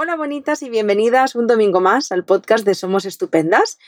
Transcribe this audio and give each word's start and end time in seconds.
Hola 0.00 0.14
bonitas 0.14 0.62
y 0.62 0.70
bienvenidas 0.70 1.34
un 1.34 1.48
domingo 1.48 1.80
más 1.80 2.12
al 2.12 2.24
podcast 2.24 2.64
de 2.64 2.76
Somos 2.76 3.04
Estupendas. 3.04 3.80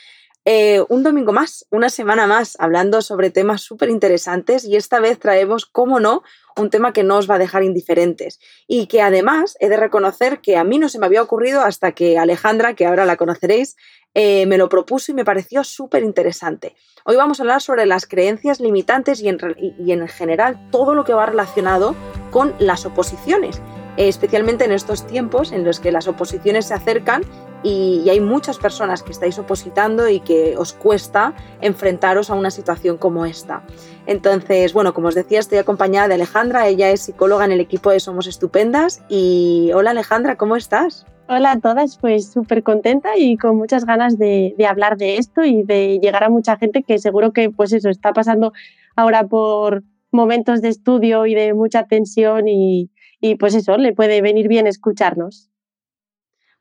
Eh, 0.43 0.83
un 0.89 1.03
domingo 1.03 1.31
más, 1.31 1.65
una 1.69 1.89
semana 1.89 2.27
más, 2.27 2.57
hablando 2.59 3.01
sobre 3.01 3.29
temas 3.29 3.61
súper 3.61 3.89
interesantes 3.89 4.65
y 4.65 4.75
esta 4.75 4.99
vez 4.99 5.19
traemos, 5.19 5.65
como 5.65 6.01
no, 6.01 6.21
un 6.57 6.69
tema 6.69 6.91
que 6.91 7.03
no 7.03 7.15
os 7.15 7.31
va 7.31 7.35
a 7.35 7.39
dejar 7.39 7.63
indiferentes 7.63 8.41
y 8.67 8.87
que 8.87 9.01
además 9.01 9.55
he 9.61 9.69
de 9.69 9.77
reconocer 9.77 10.41
que 10.41 10.57
a 10.57 10.65
mí 10.65 10.79
no 10.79 10.89
se 10.89 10.99
me 10.99 11.05
había 11.05 11.21
ocurrido 11.21 11.61
hasta 11.61 11.93
que 11.93 12.17
Alejandra, 12.17 12.73
que 12.73 12.87
ahora 12.87 13.05
la 13.05 13.15
conoceréis, 13.15 13.77
eh, 14.13 14.45
me 14.47 14.57
lo 14.57 14.67
propuso 14.67 15.13
y 15.13 15.15
me 15.15 15.23
pareció 15.23 15.63
súper 15.63 16.03
interesante. 16.03 16.75
Hoy 17.05 17.15
vamos 17.15 17.39
a 17.39 17.43
hablar 17.43 17.61
sobre 17.61 17.85
las 17.85 18.05
creencias 18.05 18.59
limitantes 18.59 19.21
y 19.21 19.29
en, 19.29 19.37
y 19.79 19.93
en 19.93 20.05
general 20.09 20.59
todo 20.71 20.93
lo 20.93 21.05
que 21.05 21.13
va 21.13 21.25
relacionado 21.25 21.95
con 22.31 22.53
las 22.59 22.85
oposiciones 22.85 23.61
especialmente 23.97 24.65
en 24.65 24.71
estos 24.71 25.05
tiempos 25.05 25.51
en 25.51 25.63
los 25.63 25.79
que 25.79 25.91
las 25.91 26.07
oposiciones 26.07 26.67
se 26.67 26.73
acercan 26.73 27.23
y, 27.63 28.09
hay 28.09 28.19
muchas 28.19 28.57
personas 28.57 29.03
que 29.03 29.11
estáis 29.11 29.37
opositando 29.37 30.09
y 30.09 30.19
que 30.19 30.55
os 30.57 30.73
cuesta 30.73 31.33
enfrentaros 31.61 32.29
a 32.29 32.33
una 32.33 32.51
situación 32.51 32.97
como 32.97 33.25
esta. 33.25 33.61
Entonces, 34.07 34.73
bueno, 34.73 34.93
como 34.93 35.09
os 35.09 35.15
decía, 35.15 35.39
estoy 35.39 35.59
acompañada 35.59 36.07
de 36.07 36.15
Alejandra, 36.15 36.67
ella 36.67 36.89
es 36.89 37.01
psicóloga 37.01 37.45
en 37.45 37.51
el 37.51 37.59
equipo 37.59 37.91
de 37.91 37.99
Somos 37.99 38.27
Estupendas 38.27 39.03
y 39.09 39.71
hola 39.73 39.91
Alejandra, 39.91 40.37
¿cómo 40.37 40.55
estás? 40.55 41.05
Hola 41.29 41.51
a 41.51 41.59
todas, 41.59 41.97
pues 41.97 42.31
súper 42.31 42.63
contenta 42.63 43.17
y 43.17 43.37
con 43.37 43.55
muchas 43.55 43.85
ganas 43.85 44.17
de, 44.17 44.53
de, 44.57 44.65
hablar 44.65 44.97
de 44.97 45.17
esto 45.17 45.45
y 45.45 45.63
de 45.63 45.99
llegar 46.01 46.23
a 46.23 46.29
mucha 46.29 46.57
gente 46.57 46.83
que 46.83 46.97
seguro 46.99 47.31
que 47.31 47.49
pues 47.49 47.71
eso 47.71 47.89
está 47.89 48.11
pasando 48.11 48.51
ahora 48.95 49.25
por 49.27 49.83
momentos 50.11 50.61
de 50.61 50.69
estudio 50.69 51.25
y 51.25 51.35
de 51.35 51.53
mucha 51.53 51.85
tensión 51.85 52.47
y, 52.47 52.90
y 53.21 53.35
pues 53.35 53.53
eso, 53.53 53.77
le 53.77 53.93
puede 53.93 54.21
venir 54.21 54.47
bien 54.47 54.67
escucharnos. 54.67 55.49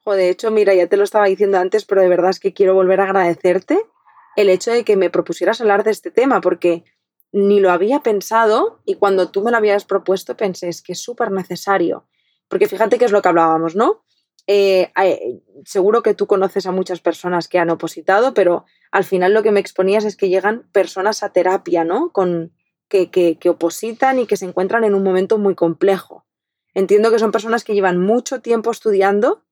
de 0.06 0.28
hecho, 0.28 0.51
mira, 0.51 0.74
ya 0.74 0.87
te 0.87 0.96
lo 0.96 1.05
estaba 1.05 1.27
diciendo 1.27 1.59
antes, 1.59 1.84
pero 1.84 2.02
de 2.02 2.09
verdad 2.09 2.30
es 2.30 2.41
que 2.41 2.52
quiero 2.52 2.74
volver 2.74 3.01
a 3.01 3.05
agradecerte 3.05 3.79
el 4.37 4.48
hecho 4.48 4.70
de 4.70 4.85
que 4.85 4.96
me 4.96 5.10
propusieras 5.10 5.60
hablar 5.60 5.85
de 5.85 5.90
este 5.90 6.10
tema, 6.10 6.40
porque 6.40 6.85
ni 7.32 7.60
lo 7.60 7.70
había 7.70 8.01
pensado 8.01 8.80
y 8.85 8.95
cuando 8.95 9.30
tú 9.30 9.43
me 9.43 9.51
lo 9.51 9.57
habías 9.57 9.85
propuesto 9.85 10.37
pensé, 10.37 10.68
es 10.68 10.82
que 10.82 10.93
es 10.93 11.01
súper 11.01 11.30
necesario. 11.30 12.07
Porque 12.48 12.68
fíjate 12.68 12.98
que 12.98 13.04
es 13.04 13.13
lo 13.13 13.23
que 13.23 13.29
hablábamos, 13.29 13.76
¿no? 13.76 14.02
Eh, 14.46 14.90
eh, 15.01 15.42
seguro 15.65 16.02
que 16.02 16.15
tú 16.15 16.26
conoces 16.26 16.66
a 16.66 16.73
muchas 16.73 17.01
personas 17.01 17.46
que 17.46 17.59
han 17.59 17.70
opositado, 17.70 18.35
pero 18.35 18.65
al 18.90 19.04
final 19.04 19.32
lo 19.32 19.42
que 19.42 19.52
me 19.52 19.60
exponías 19.60 20.04
es 20.04 20.16
que 20.16 20.29
llegan 20.29 20.68
personas 20.73 21.23
a 21.23 21.32
terapia, 21.32 21.85
¿no? 21.85 22.10
Con, 22.10 22.52
que, 22.88 23.10
que, 23.10 23.38
que 23.38 23.51
opositan 23.51 24.18
y 24.18 24.26
que 24.26 24.37
se 24.37 24.46
encuentran 24.46 24.82
en 24.82 24.95
un 24.95 25.04
momento 25.04 25.38
muy 25.38 25.54
complejo. 25.54 26.26
Entiendo 26.74 27.10
que 27.10 27.18
son 27.18 27.32
personas 27.32 27.65
que 27.65 27.74
llevan 27.74 28.01
mucho 28.01 28.40
tiempo 28.40 28.71
estudiando 28.71 29.43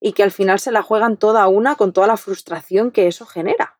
y 0.00 0.12
que 0.12 0.22
al 0.22 0.30
final 0.30 0.58
se 0.58 0.72
la 0.72 0.82
juegan 0.82 1.16
toda 1.16 1.48
una 1.48 1.74
con 1.76 1.92
toda 1.92 2.06
la 2.06 2.16
frustración 2.16 2.90
que 2.90 3.06
eso 3.06 3.26
genera. 3.26 3.78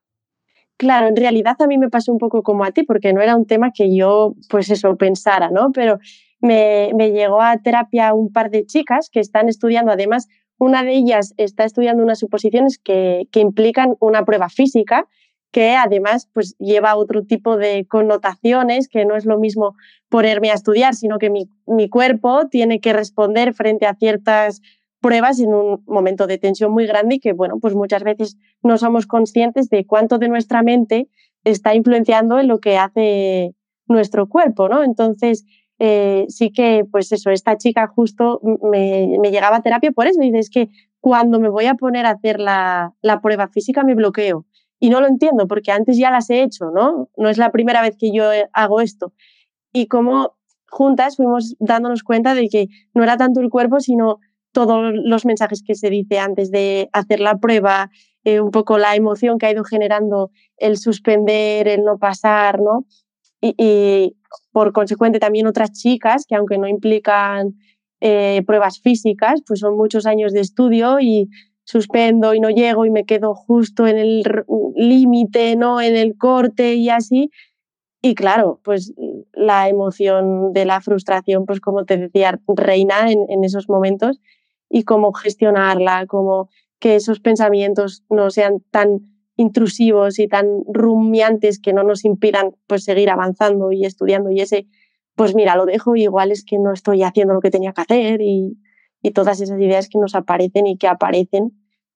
Claro, 0.77 1.09
en 1.09 1.16
realidad 1.16 1.56
a 1.59 1.66
mí 1.66 1.77
me 1.77 1.91
pasó 1.91 2.12
un 2.12 2.19
poco 2.19 2.42
como 2.42 2.64
a 2.64 2.70
ti, 2.70 2.84
porque 2.84 3.12
no 3.12 3.20
era 3.20 3.36
un 3.36 3.47
tema 3.47 3.72
que 3.72 3.94
yo, 3.94 4.34
pues 4.48 4.70
eso, 4.70 4.97
pensara, 4.97 5.50
¿no? 5.50 5.72
Pero 5.72 5.98
me, 6.41 6.92
llegó 7.12 7.41
a 7.42 7.56
terapia 7.59 8.14
un 8.14 8.33
par 8.33 8.50
de 8.50 8.64
chicas 8.64 9.11
que 9.11 9.19
están 9.19 9.48
estudiando, 9.48 9.91
además, 9.91 10.28
una 10.56 10.84
de 10.84 10.92
ellas 10.92 11.34
está 11.36 11.64
estudiando 11.64 12.03
unas 12.03 12.20
suposiciones 12.20 12.78
que, 12.78 13.28
que 13.33 13.41
implican 13.41 13.97
una 14.00 14.25
prueba 14.25 14.48
física 14.48 15.09
que 15.50 15.74
además 15.74 16.28
pues 16.32 16.56
lleva 16.58 16.96
otro 16.96 17.24
tipo 17.24 17.56
de 17.56 17.86
connotaciones, 17.86 18.88
que 18.88 19.04
no 19.04 19.16
es 19.16 19.24
lo 19.24 19.38
mismo 19.38 19.74
ponerme 20.08 20.50
a 20.50 20.54
estudiar, 20.54 20.94
sino 20.94 21.18
que 21.18 21.30
mi, 21.30 21.48
mi, 21.66 21.88
cuerpo 21.88 22.48
tiene 22.48 22.80
que 22.80 22.92
responder 22.92 23.54
frente 23.54 23.86
a 23.86 23.94
ciertas 23.94 24.60
pruebas 25.00 25.41
en 25.41 25.54
un 25.54 25.82
momento 25.86 26.26
de 26.26 26.38
tensión 26.38 26.72
muy 26.72 26.86
grande 26.86 27.16
y 27.16 27.20
que, 27.20 27.32
bueno, 27.32 27.58
pues 27.60 27.74
muchas 27.74 28.02
veces 28.02 28.36
no 28.62 28.76
somos 28.78 29.06
conscientes 29.06 29.69
de 29.70 29.86
cuánto 29.86 30.19
de 30.19 30.28
nuestra 30.28 30.62
mente 30.62 31.08
está 31.44 31.74
influenciando 31.74 32.38
en 32.38 32.48
lo 32.48 32.58
que 32.58 32.76
hace 32.76 33.54
nuestro 33.87 34.28
cuerpo, 34.28 34.69
¿no? 34.69 34.82
Entonces, 34.82 35.47
eh, 35.78 36.26
sí 36.28 36.50
que, 36.50 36.84
pues 36.91 37.12
eso, 37.12 37.31
esta 37.31 37.56
chica 37.56 37.87
justo 37.87 38.41
me, 38.42 39.16
me, 39.20 39.31
llegaba 39.31 39.56
a 39.56 39.62
terapia 39.62 39.92
por 39.92 40.08
eso, 40.08 40.20
y 40.22 40.37
es 40.37 40.50
que 40.50 40.69
cuando 41.00 41.38
me 41.38 41.48
voy 41.48 41.66
a 41.66 41.75
poner 41.75 42.04
a 42.04 42.10
hacer 42.10 42.41
la, 42.41 42.92
la 43.00 43.20
prueba 43.20 43.48
física 43.48 43.84
me 43.84 43.94
bloqueo 43.94 44.44
y 44.81 44.91
no 44.91 45.00
lo 45.00 45.09
entiendo 45.09 45.47
porque 45.47 45.72
antes 45.72 45.97
ya 45.97 46.11
las 46.11 46.31
he 46.31 46.43
hecho, 46.43 46.71
¿no? 46.71 47.09
No 47.16 47.28
es 47.28 47.39
la 47.39 47.50
primera 47.50 47.83
vez 47.83 47.97
que 47.99 48.12
yo 48.12 48.33
eh, 48.33 48.49
hago 48.53 48.81
esto. 48.81 49.12
Y 49.72 49.87
como 49.87 50.37
juntas 50.71 51.16
fuimos 51.16 51.56
dándonos 51.59 52.03
cuenta 52.03 52.34
de 52.34 52.49
que 52.49 52.69
no 52.94 53.03
era 53.03 53.17
tanto 53.17 53.41
el 53.41 53.50
cuerpo, 53.50 53.81
sino 53.81 54.21
todos 54.53 54.93
los 55.05 55.25
mensajes 55.25 55.62
que 55.62 55.75
se 55.75 55.91
dice 55.91 56.19
antes 56.19 56.50
de 56.50 56.88
hacer 56.93 57.21
la 57.21 57.38
prueba, 57.38 57.91
eh, 58.25 58.41
un 58.41 58.50
poco 58.50 58.78
la 58.78 58.94
emoción 58.97 59.38
que 59.38 59.47
ha 59.47 59.53
ido 59.53 59.65
generando 59.65 60.31
el 60.56 60.77
suspender, 60.77 61.69
el 61.69 61.84
no 61.84 61.99
pasar, 61.99 62.61
¿no? 62.61 62.84
Y, 63.41 64.17
por 64.53 64.72
consecuente 64.72 65.21
también 65.21 65.47
otras 65.47 65.72
chicas 65.72 66.27
que 66.27 66.34
aunque 66.34 66.59
no 66.59 66.67
implican 66.67 67.55
eh, 68.00 68.43
pruebas 68.47 68.81
físicas, 68.81 69.41
pues 69.47 69.61
son 69.61 69.77
muchos 69.77 70.06
años 70.06 70.33
de 70.33 70.41
estudio 70.41 71.00
y 71.00 71.28
suspendo 71.69 72.33
y 72.33 72.41
no 72.41 72.49
llego 72.49 72.87
y 72.87 72.91
me 72.91 73.05
quedo 73.05 73.34
justo 73.34 73.87
en 73.87 73.99
el 73.99 74.25
límite, 74.75 75.55
¿no? 75.55 75.83
En 75.83 75.97
el 75.97 76.17
corte 76.17 76.77
y 76.77 76.89
así. 76.89 77.31
Y 78.01 78.15
claro, 78.15 78.59
pues 78.65 78.95
la 79.34 79.69
emoción 79.69 80.55
de 80.55 80.65
la 80.65 80.81
frustración, 80.81 81.45
pues 81.45 81.61
como 81.61 81.84
te 81.84 81.99
decía, 81.99 82.41
reina 82.47 83.12
en, 83.12 83.45
esos 83.45 83.69
momentos 83.69 84.19
y 84.71 84.84
cómo 84.84 85.12
gestionarla, 85.12 86.06
cómo 86.06 86.49
que 86.79 86.97
esos 86.97 87.21
pensamientos 87.21 88.03
no 88.09 88.31
sean 88.31 88.61
tan 88.71 89.00
intrusivos 89.37 90.19
y 90.19 90.27
tan 90.27 90.62
rumiantes 90.73 91.61
que 91.61 91.75
no 91.75 91.83
nos 91.83 92.06
impidan 92.06 92.56
pues 92.67 92.85
seguir 92.85 93.11
avanzando 93.11 93.73
y 93.73 93.85
estudiando 93.85 94.31
y 94.31 94.41
ese 94.41 94.67
pues 95.17 95.35
mira 95.35 95.55
lo 95.55 95.67
dejo 95.67 95.97
igual 95.97 96.33
es 96.33 96.45
que 96.45 96.59
no 96.59 96.73
estoy 96.73 97.03
haciendo 97.03 97.35
lo 97.35 97.41
que 97.41 97.50
tenía 97.50 97.73
que 97.73 97.83
hacer 97.83 98.21
y, 98.21 98.56
y 99.03 99.12
todas 99.12 99.41
esas 99.41 99.60
ideas 99.60 99.88
que 99.88 99.98
nos 99.98 100.14
aparecen 100.14 100.66
y 100.66 100.76
que 100.76 100.88
aparecen, 100.88 101.53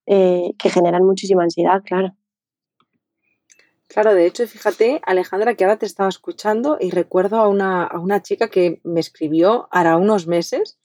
eh, 0.07 0.53
que 0.59 0.71
generan 0.71 1.05
muchísima 1.05 1.43
ansiedad, 1.43 1.83
claro. 1.85 2.17
Claro, 3.89 4.15
de 4.15 4.25
hecho, 4.25 4.47
fíjate, 4.47 5.03
Alejandra, 5.05 5.55
que 5.55 5.65
ahora 5.65 5.79
te 5.79 5.85
estaba 5.85 6.09
escuchando 6.09 6.79
y 6.81 6.91
recuerdo 6.91 7.37
a 7.37 7.49
una, 7.49 7.85
a 7.85 7.99
una 7.99 8.23
chica 8.23 8.49
que 8.49 8.81
me 8.85 9.01
escribió 9.01 9.69
hará 9.71 9.99
unos 9.99 10.27
meses, 10.27 10.79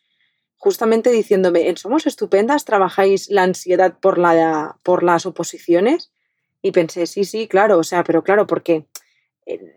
justamente 0.57 1.09
diciéndome, 1.09 1.69
en 1.69 1.77
Somos 1.77 2.05
Estupendas 2.05 2.65
trabajáis 2.65 3.29
la 3.29 3.43
ansiedad 3.43 3.97
por, 3.99 4.17
la, 4.17 4.77
por 4.83 5.03
las 5.03 5.25
oposiciones. 5.25 6.11
Y 6.61 6.71
pensé, 6.71 7.05
sí, 7.05 7.23
sí, 7.23 7.47
claro, 7.47 7.77
o 7.77 7.83
sea, 7.83 8.03
pero 8.03 8.23
claro, 8.23 8.45
porque 8.47 8.73
eh, 8.73 8.85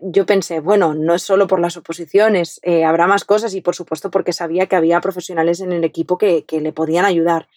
yo 0.01 0.25
pensé, 0.25 0.59
bueno, 0.59 0.93
no 0.93 1.15
es 1.15 1.21
solo 1.21 1.47
por 1.47 1.59
las 1.59 1.77
oposiciones, 1.77 2.59
eh, 2.63 2.83
habrá 2.83 3.07
más 3.07 3.23
cosas 3.23 3.53
y 3.53 3.61
por 3.61 3.75
supuesto 3.75 4.11
porque 4.11 4.33
sabía 4.33 4.65
que 4.65 4.75
había 4.75 4.99
profesionales 4.99 5.61
en 5.61 5.71
el 5.71 5.83
equipo 5.83 6.17
que, 6.17 6.45
le 6.49 6.73
podían 6.73 7.05
ayudar. 7.05 7.47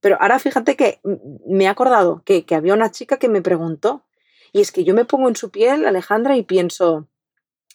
Pero 0.00 0.16
ahora 0.20 0.38
fíjate 0.38 0.76
que 0.76 1.00
me 1.46 1.64
he 1.64 1.68
acordado 1.68 2.22
que, 2.24 2.44
había 2.54 2.74
una 2.74 2.90
chica 2.90 3.16
que 3.16 3.28
me 3.28 3.42
preguntó 3.42 4.04
y 4.52 4.60
es 4.60 4.70
que 4.70 4.84
yo 4.84 4.94
me 4.94 5.04
pongo 5.04 5.28
en 5.28 5.36
su 5.36 5.50
piel, 5.50 5.84
Alejandra, 5.84 6.36
y 6.36 6.42
pienso, 6.42 7.08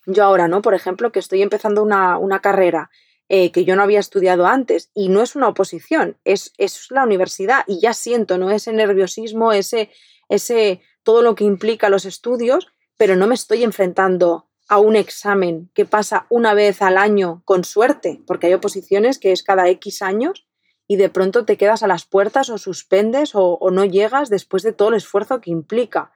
yo 0.05 0.23
ahora, 0.23 0.47
¿no? 0.47 0.61
Por 0.61 0.75
ejemplo, 0.75 1.11
que 1.11 1.19
estoy 1.19 1.41
empezando 1.41 1.83
una, 1.83 2.39
carrera 2.41 2.89
eh, 3.27 3.51
que 3.51 3.65
yo 3.65 3.75
no 3.75 3.83
había 3.83 3.99
estudiado 3.99 4.45
antes 4.45 4.91
y 4.93 5.09
no 5.09 5.21
es 5.21 5.35
una 5.35 5.49
oposición, 5.49 6.17
es, 6.23 6.53
es 6.57 6.89
la 6.89 7.03
universidad 7.03 7.65
y 7.67 7.81
ya 7.81 7.93
siento, 7.93 8.37
¿no? 8.37 8.49
Ese 8.49 8.71
nerviosismo, 8.71 9.51
ese, 9.51 9.89
ese, 10.29 10.81
todo 11.03 11.21
lo 11.21 11.35
que 11.35 11.43
implica 11.43 11.89
los 11.89 12.05
estudios 12.05 12.71
pero 12.99 13.15
no 13.15 13.27
me 13.27 13.35
estoy 13.35 13.63
enfrentando 13.63 14.49
a 14.67 14.77
un 14.77 14.97
examen 14.97 15.71
que 15.73 15.85
pasa 15.85 16.27
una 16.29 16.53
vez 16.53 16.81
al 16.81 16.97
año 16.97 17.41
con 17.45 17.63
suerte, 17.63 18.21
porque 18.27 18.47
hay 18.47 18.53
oposiciones 18.53 19.19
que 19.19 19.31
es 19.31 19.41
cada 19.41 19.69
X 19.69 20.01
años 20.01 20.45
y 20.85 20.97
de 20.97 21.07
pronto 21.09 21.45
te 21.45 21.55
quedas 21.55 21.81
a 21.81 21.87
las 21.87 22.03
puertas 22.03 22.49
o 22.49 22.57
suspendes 22.57 23.31
o, 23.35 23.57
no 23.71 23.85
llegas 23.85 24.29
después 24.29 24.63
de 24.63 24.73
todo 24.73 24.89
el 24.89 24.95
esfuerzo 24.95 25.39
que 25.39 25.49
implica. 25.49 26.11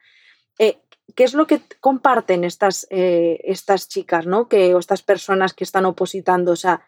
Eh, 0.60 0.78
¿Qué 1.16 1.24
es 1.24 1.34
lo 1.34 1.48
que 1.48 1.62
comparten 1.80 2.44
estas, 2.44 2.86
eh, 2.90 3.40
estas 3.46 3.88
chicas, 3.88 4.26
¿no? 4.26 4.50
que, 4.50 4.76
o 4.76 4.80
estas 4.80 5.04
personas 5.04 5.54
que 5.54 5.64
están 5.64 5.86
opositando? 5.86 6.52
O 6.52 6.58
sea, 6.58 6.86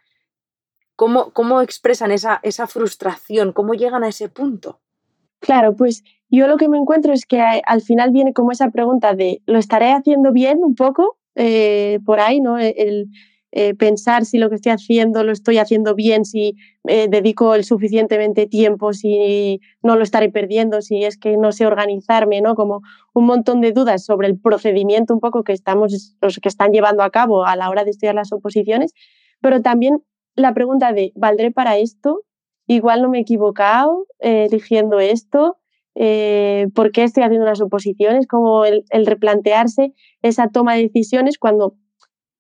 ¿cómo, 0.98 1.32
cómo 1.32 1.62
expresan 1.62 2.12
esa, 2.12 2.42
esa 2.44 2.68
frustración? 2.68 3.54
¿Cómo 3.54 3.74
llegan 3.76 4.04
a 4.04 4.10
ese 4.10 4.28
punto? 4.28 4.82
Claro, 5.46 5.76
pues 5.76 6.04
yo 6.30 6.48
lo 6.48 6.58
que 6.58 6.68
me 6.70 6.78
encuentro 6.80 7.14
es 7.14 7.26
que 7.28 7.40
al 7.40 7.82
final 7.82 8.10
viene 8.12 8.34
como 8.34 8.52
esa 8.52 8.72
pregunta 8.72 9.14
de, 9.14 9.44
¿lo 9.46 9.60
estaré 9.60 9.92
haciendo 9.92 10.32
bien 10.32 10.64
un 10.64 10.74
poco? 10.74 11.20
Eh, 11.36 12.00
por 12.04 12.20
ahí, 12.20 12.42
¿no? 12.42 12.58
E, 12.58 12.74
el, 12.78 13.10
eh, 13.52 13.76
pensar 13.76 14.26
si 14.26 14.40
lo 14.40 14.50
que 14.50 14.56
estoy 14.56 14.72
haciendo 14.72 15.24
lo 15.24 15.32
estoy 15.32 15.60
haciendo 15.60 15.94
bien, 15.94 16.26
si 16.26 16.56
eh, 16.88 17.08
dedico 17.10 17.54
el 17.54 17.64
suficientemente 17.64 18.48
tiempo, 18.48 18.92
si 18.94 19.62
no 19.84 19.96
lo 19.96 20.02
estaré 20.04 20.30
perdiendo, 20.32 20.82
si 20.82 21.04
es 21.04 21.16
que 21.18 21.38
no 21.38 21.52
sé 21.52 21.68
organizarme, 21.68 22.42
¿no? 22.42 22.56
Como 22.56 22.82
un 23.14 23.26
montón 23.26 23.62
de 23.62 23.72
dudas 23.72 24.04
sobre 24.04 24.28
el 24.28 24.40
procedimiento 24.40 25.14
un 25.14 25.20
poco 25.20 25.44
que 25.44 25.54
estamos, 25.54 26.16
los 26.22 26.40
que 26.40 26.50
están 26.50 26.72
llevando 26.72 27.04
a 27.04 27.12
cabo 27.12 27.46
a 27.46 27.56
la 27.56 27.70
hora 27.70 27.84
de 27.84 27.92
estudiar 27.92 28.16
las 28.16 28.32
oposiciones, 28.34 28.94
pero 29.42 29.62
también 29.62 30.02
la 30.36 30.56
pregunta 30.56 30.92
de, 30.92 31.12
¿valdré 31.16 31.52
para 31.52 31.78
esto? 31.78 32.24
Igual 32.68 33.02
no 33.02 33.10
me 33.10 33.20
he 33.20 33.22
equivocado 33.22 34.08
eh, 34.20 34.46
eligiendo 34.50 35.00
esto, 35.00 35.58
eh, 35.96 36.68
por 36.76 36.92
qué 36.92 37.04
estoy 37.04 37.24
haciendo 37.24 37.46
unas 37.46 37.62
oposiciones, 37.62 38.28
como 38.28 38.66
el, 38.66 38.84
replantearse 39.06 39.94
esa 40.22 40.50
toma 40.50 40.76
de 40.76 40.84
decisiones 40.84 41.38
cuando 41.38 41.78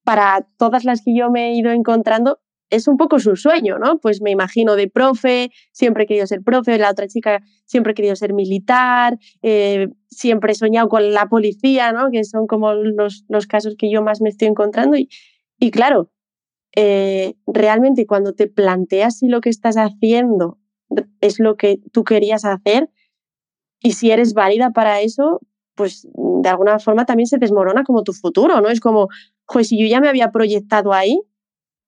para 0.03 0.47
todas 0.57 0.83
las 0.83 1.01
que 1.01 1.15
yo 1.15 1.31
me 1.31 1.49
he 1.49 1.55
ido 1.55 1.71
encontrando 1.71 2.39
es 2.69 2.87
un 2.87 2.97
poco 2.97 3.19
su 3.19 3.35
sueño, 3.35 3.77
¿no? 3.77 3.99
Pues 3.99 4.21
me 4.21 4.31
imagino 4.31 4.75
de 4.75 4.89
profe, 4.89 5.51
siempre 5.71 6.03
he 6.03 6.07
querido 6.07 6.27
ser 6.27 6.41
profe, 6.41 6.77
la 6.77 6.89
otra 6.89 7.07
chica 7.07 7.41
siempre 7.65 7.91
he 7.91 7.95
querido 7.95 8.15
ser 8.15 8.33
militar, 8.33 9.17
eh, 9.41 9.87
siempre 10.09 10.51
he 10.51 10.55
soñado 10.55 10.89
con 10.89 11.13
la 11.13 11.27
policía, 11.27 11.93
¿no? 11.93 12.09
Que 12.11 12.23
son 12.23 12.47
como 12.47 12.73
los, 12.73 13.23
los 13.29 13.47
casos 13.47 13.75
que 13.77 13.89
yo 13.91 14.01
más 14.01 14.19
me 14.19 14.29
estoy 14.29 14.47
encontrando. 14.47 14.97
Y, 14.97 15.09
y 15.59 15.71
claro, 15.71 16.11
eh, 16.75 17.35
realmente 17.47 18.05
cuando 18.05 18.33
te 18.33 18.47
planteas 18.47 19.19
si 19.19 19.27
lo 19.27 19.41
que 19.41 19.49
estás 19.49 19.77
haciendo 19.77 20.59
es 21.21 21.39
lo 21.39 21.55
que 21.55 21.79
tú 21.91 22.03
querías 22.03 22.45
hacer 22.45 22.89
y 23.81 23.93
si 23.93 24.11
eres 24.11 24.33
válida 24.33 24.71
para 24.71 25.01
eso, 25.01 25.41
pues 25.75 26.07
de 26.13 26.49
alguna 26.49 26.79
forma 26.79 27.05
también 27.05 27.27
se 27.27 27.37
desmorona 27.37 27.83
como 27.83 28.03
tu 28.03 28.13
futuro, 28.13 28.61
¿no? 28.61 28.69
Es 28.69 28.79
como, 28.79 29.09
pues 29.45 29.67
si 29.67 29.79
yo 29.79 29.87
ya 29.87 30.01
me 30.01 30.09
había 30.09 30.31
proyectado 30.31 30.93
ahí, 30.93 31.21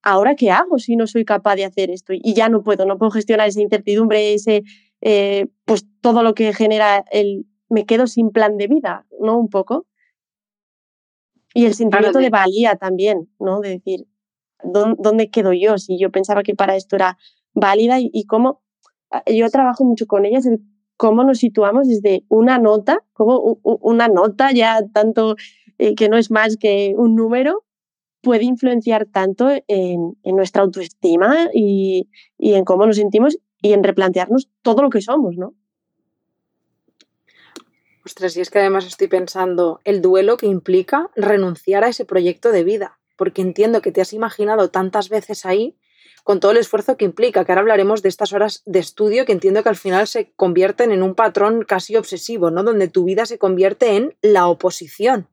¿ahora 0.04 0.36
qué 0.36 0.52
hago 0.52 0.80
si 0.80 0.96
no 0.96 1.08
soy 1.08 1.26
capaz 1.26 1.56
de 1.56 1.66
hacer 1.66 1.90
esto? 1.90 2.14
Y 2.14 2.34
ya 2.34 2.50
no 2.50 2.64
puedo, 2.64 2.86
no 2.86 2.98
puedo 2.98 3.12
gestionar 3.12 3.48
esa 3.48 3.62
incertidumbre, 3.62 4.34
ese, 4.34 4.64
eh, 5.02 5.48
pues 5.66 5.86
todo 6.02 6.24
lo 6.24 6.34
que 6.34 6.54
genera 6.54 7.04
el, 7.12 7.46
me 7.70 7.86
quedo 7.86 8.08
sin 8.08 8.32
plan 8.32 8.58
de 8.58 8.68
vida, 8.68 9.06
¿no? 9.20 9.38
Un 9.38 9.50
poco. 9.50 9.88
Y 11.54 11.66
el 11.66 11.74
sentimiento 11.74 12.20
de 12.20 12.30
valía 12.30 12.76
también, 12.76 13.30
¿no? 13.40 13.62
De 13.62 13.70
decir, 13.70 14.06
¿dónde 14.64 15.30
quedo 15.30 15.54
yo? 15.54 15.78
Si 15.78 16.00
yo 16.00 16.12
pensaba 16.12 16.44
que 16.44 16.56
para 16.56 16.76
esto 16.76 16.96
era 16.96 17.18
válida 17.54 17.98
y, 18.00 18.26
cómo, 18.26 18.62
ah, 19.12 19.24
yo 19.26 19.50
trabajo 19.50 19.84
mucho 19.84 20.08
con 20.08 20.26
ellas, 20.26 20.46
el 20.46 20.62
cómo 20.98 21.24
nos 21.24 21.38
situamos 21.38 21.88
desde 21.88 22.24
una 22.28 22.58
nota, 22.58 23.04
como 23.14 23.60
una 23.64 24.08
nota 24.08 24.52
ya 24.52 24.82
tanto 24.92 25.36
eh, 25.78 25.96
que 25.96 26.10
no 26.10 26.18
es 26.18 26.32
más 26.32 26.58
que 26.58 26.96
un 26.98 27.16
número, 27.16 27.64
puede 28.22 28.44
influenciar 28.44 29.06
tanto 29.06 29.50
en, 29.68 30.18
nuestra 30.24 30.64
autoestima 30.64 31.50
y, 31.54 32.10
en 32.40 32.66
cómo 32.66 32.86
nos 32.86 32.98
sentimos 32.98 33.38
y 33.62 33.74
en 33.74 33.84
replantearnos 33.84 34.50
todo 34.64 34.82
lo 34.82 34.90
que 34.90 35.02
somos, 35.02 35.38
¿no? 35.38 35.54
Ostras, 38.04 38.36
y 38.38 38.42
es 38.42 38.50
que 38.50 38.60
además 38.60 38.86
estoy 38.88 39.08
pensando 39.08 39.82
el 39.84 40.02
duelo 40.02 40.38
que 40.38 40.48
implica 40.48 41.10
renunciar 41.16 41.84
a 41.84 41.90
ese 41.90 42.06
proyecto 42.06 42.52
de 42.52 42.64
vida 42.64 43.00
porque 43.18 43.42
entiendo 43.42 43.82
que 43.82 43.92
te 43.92 44.02
has 44.02 44.14
imaginado 44.14 44.70
tantas 44.70 45.10
veces 45.10 45.46
ahí 45.46 45.78
con 46.24 46.40
todo 46.40 46.52
el 46.52 46.58
esfuerzo 46.58 46.98
que 46.98 47.06
implica, 47.06 47.46
que 47.46 47.52
ahora 47.54 47.62
hablaremos 47.62 48.02
de 48.02 48.10
estas 48.10 48.34
horas 48.34 48.62
de 48.66 48.80
estudio 48.80 49.26
que 49.26 49.32
entiendo 49.32 49.64
que 49.64 49.70
al 49.70 49.78
final 49.78 50.08
se 50.08 50.34
convierten 50.36 50.92
en 50.92 51.02
un 51.02 51.16
patrón 51.16 51.64
casi 51.64 51.96
obsesivo, 51.96 52.52
¿no? 52.52 52.64
Donde 52.64 52.90
tu 52.90 53.06
vida 53.06 53.26
se 53.26 53.38
convierte 53.38 53.96
en 53.96 54.18
la 54.22 54.48
oposición. 54.48 55.30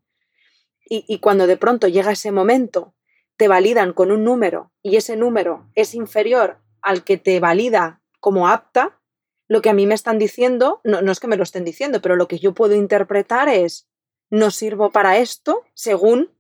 Y, 0.87 1.19
cuando 1.19 1.47
de 1.47 1.57
pronto 1.57 1.89
llega 1.89 2.13
ese 2.13 2.31
momento, 2.31 2.95
te 3.37 3.49
validan 3.49 3.93
con 3.93 4.13
un 4.13 4.23
número 4.23 4.71
y 4.83 4.97
ese 4.97 5.17
número 5.17 5.69
es 5.75 5.95
inferior 5.95 6.59
al 6.83 7.05
que 7.05 7.17
te 7.17 7.41
valida 7.41 8.03
como 8.21 8.49
apta, 8.49 9.01
lo 9.49 9.63
que 9.63 9.71
a 9.71 9.75
mí 9.75 9.87
me 9.87 9.95
están 9.95 10.19
diciendo, 10.19 10.81
no, 10.85 11.01
no 11.03 11.11
es 11.11 11.21
que 11.21 11.27
me 11.27 11.37
lo 11.37 11.43
estén 11.43 11.65
diciendo, 11.65 12.03
pero 12.03 12.17
lo 12.17 12.29
que 12.29 12.39
yo 12.39 12.53
puedo 12.55 12.75
interpretar 12.75 13.49
es, 13.49 13.89
no 14.31 14.51
sirvo 14.51 14.91
para 14.91 15.19
esto 15.19 15.63
según 15.75 16.31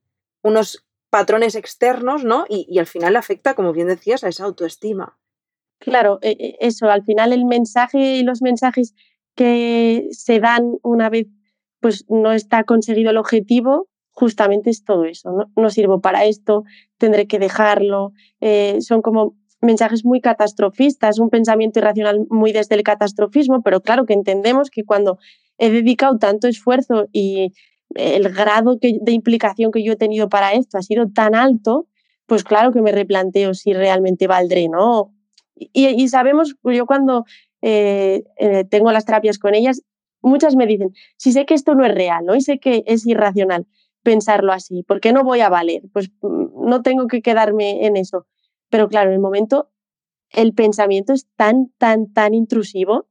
unos 0.43 0.85
patrones 1.15 1.55
externos, 1.55 2.25
¿no? 2.25 2.45
Y, 2.49 2.77
al 2.81 2.87
final 2.87 3.15
afecta, 3.15 3.55
como 3.55 3.73
bien 3.73 3.87
decías, 3.87 4.25
a 4.25 4.29
esa 4.29 4.47
autoestima. 4.47 5.17
Claro, 5.79 6.19
e, 6.23 6.31
e, 6.31 6.57
eso, 6.59 6.91
al 6.91 7.05
final 7.05 7.33
el 7.33 7.45
mensaje 7.45 8.17
y 8.17 8.25
los 8.25 8.43
mensajes 8.43 8.97
que 9.37 10.09
se 10.11 10.41
dan 10.41 10.73
una 10.83 11.11
vez 11.11 11.29
pues 11.79 12.05
no 12.09 12.33
está 12.33 12.65
conseguido 12.65 13.13
el 13.13 13.17
objetivo, 13.17 13.87
justamente 14.11 14.71
es 14.71 14.83
todo 14.83 15.05
eso, 15.05 15.47
no, 15.55 15.71
sirvo 15.71 16.01
para 16.01 16.25
esto, 16.25 16.65
tendré 16.99 17.29
que 17.29 17.39
dejarlo, 17.39 18.11
eh, 18.41 18.79
son 18.81 19.01
como 19.01 19.37
mensajes 19.61 20.05
muy 20.05 20.21
catastrofistas, 20.21 21.21
un 21.21 21.31
pensamiento 21.31 21.79
irracional 21.79 22.27
muy 22.29 22.51
desde 22.51 22.75
el 22.75 22.83
catastrofismo, 22.83 23.63
pero 23.63 23.83
claro 23.83 24.05
que 24.05 24.15
entendemos 24.15 24.69
que 24.69 24.83
cuando 24.83 25.19
he 25.59 25.71
dedicado 25.71 26.19
tanto 26.19 26.49
esfuerzo 26.49 27.07
y 27.13 27.53
el 27.95 28.29
grado 28.31 28.77
de 28.81 29.13
implicación 29.13 29.71
que 29.73 29.83
yo 29.83 29.93
he 29.93 29.97
tenido 29.97 30.29
para 30.29 30.53
esto 30.53 30.79
ha 30.79 30.83
sido 30.83 31.09
tan 31.09 31.35
alto, 31.35 31.89
pues 32.27 32.45
claro 32.45 32.73
que 32.73 32.83
me 32.83 32.93
replanteo 32.93 33.55
si 33.55 33.73
realmente 33.73 34.27
valdré, 34.27 34.69
¿no? 34.69 35.15
Y, 35.57 36.09
sabemos, 36.09 36.57
yo 36.65 36.87
cuando 36.87 37.25
eh, 37.63 38.25
eh, 38.39 38.65
tengo 38.65 38.91
las 38.91 39.05
terapias 39.05 39.39
con 39.39 39.55
ellas, 39.55 39.83
muchas 40.21 40.57
me 40.57 40.67
dicen, 40.67 40.93
si 41.17 41.33
sé 41.33 41.47
que 41.47 41.55
esto 41.55 41.75
no 41.75 41.85
es 41.85 41.95
real, 41.95 42.25
¿no? 42.25 42.35
Y 42.35 42.41
sé 42.41 42.59
que 42.59 42.83
es 42.87 43.07
irracional 43.07 43.67
pensarlo 44.03 44.53
así, 44.53 44.83
¿por 44.83 45.01
qué 45.01 45.13
no 45.13 45.25
voy 45.25 45.41
a 45.41 45.49
valer? 45.49 45.83
Pues 45.93 46.11
mm, 46.21 46.69
no 46.69 46.83
tengo 46.83 47.09
que 47.09 47.23
quedarme 47.23 47.87
en 47.87 47.97
eso. 47.97 48.27
Pero 48.69 48.89
claro, 48.89 49.11
en 49.11 49.15
el 49.15 49.21
momento 49.21 49.71
el 50.31 50.55
pensamiento 50.55 51.13
es 51.13 51.27
tan, 51.37 51.73
tan, 51.79 52.13
tan 52.13 52.35
intrusivo 52.35 53.09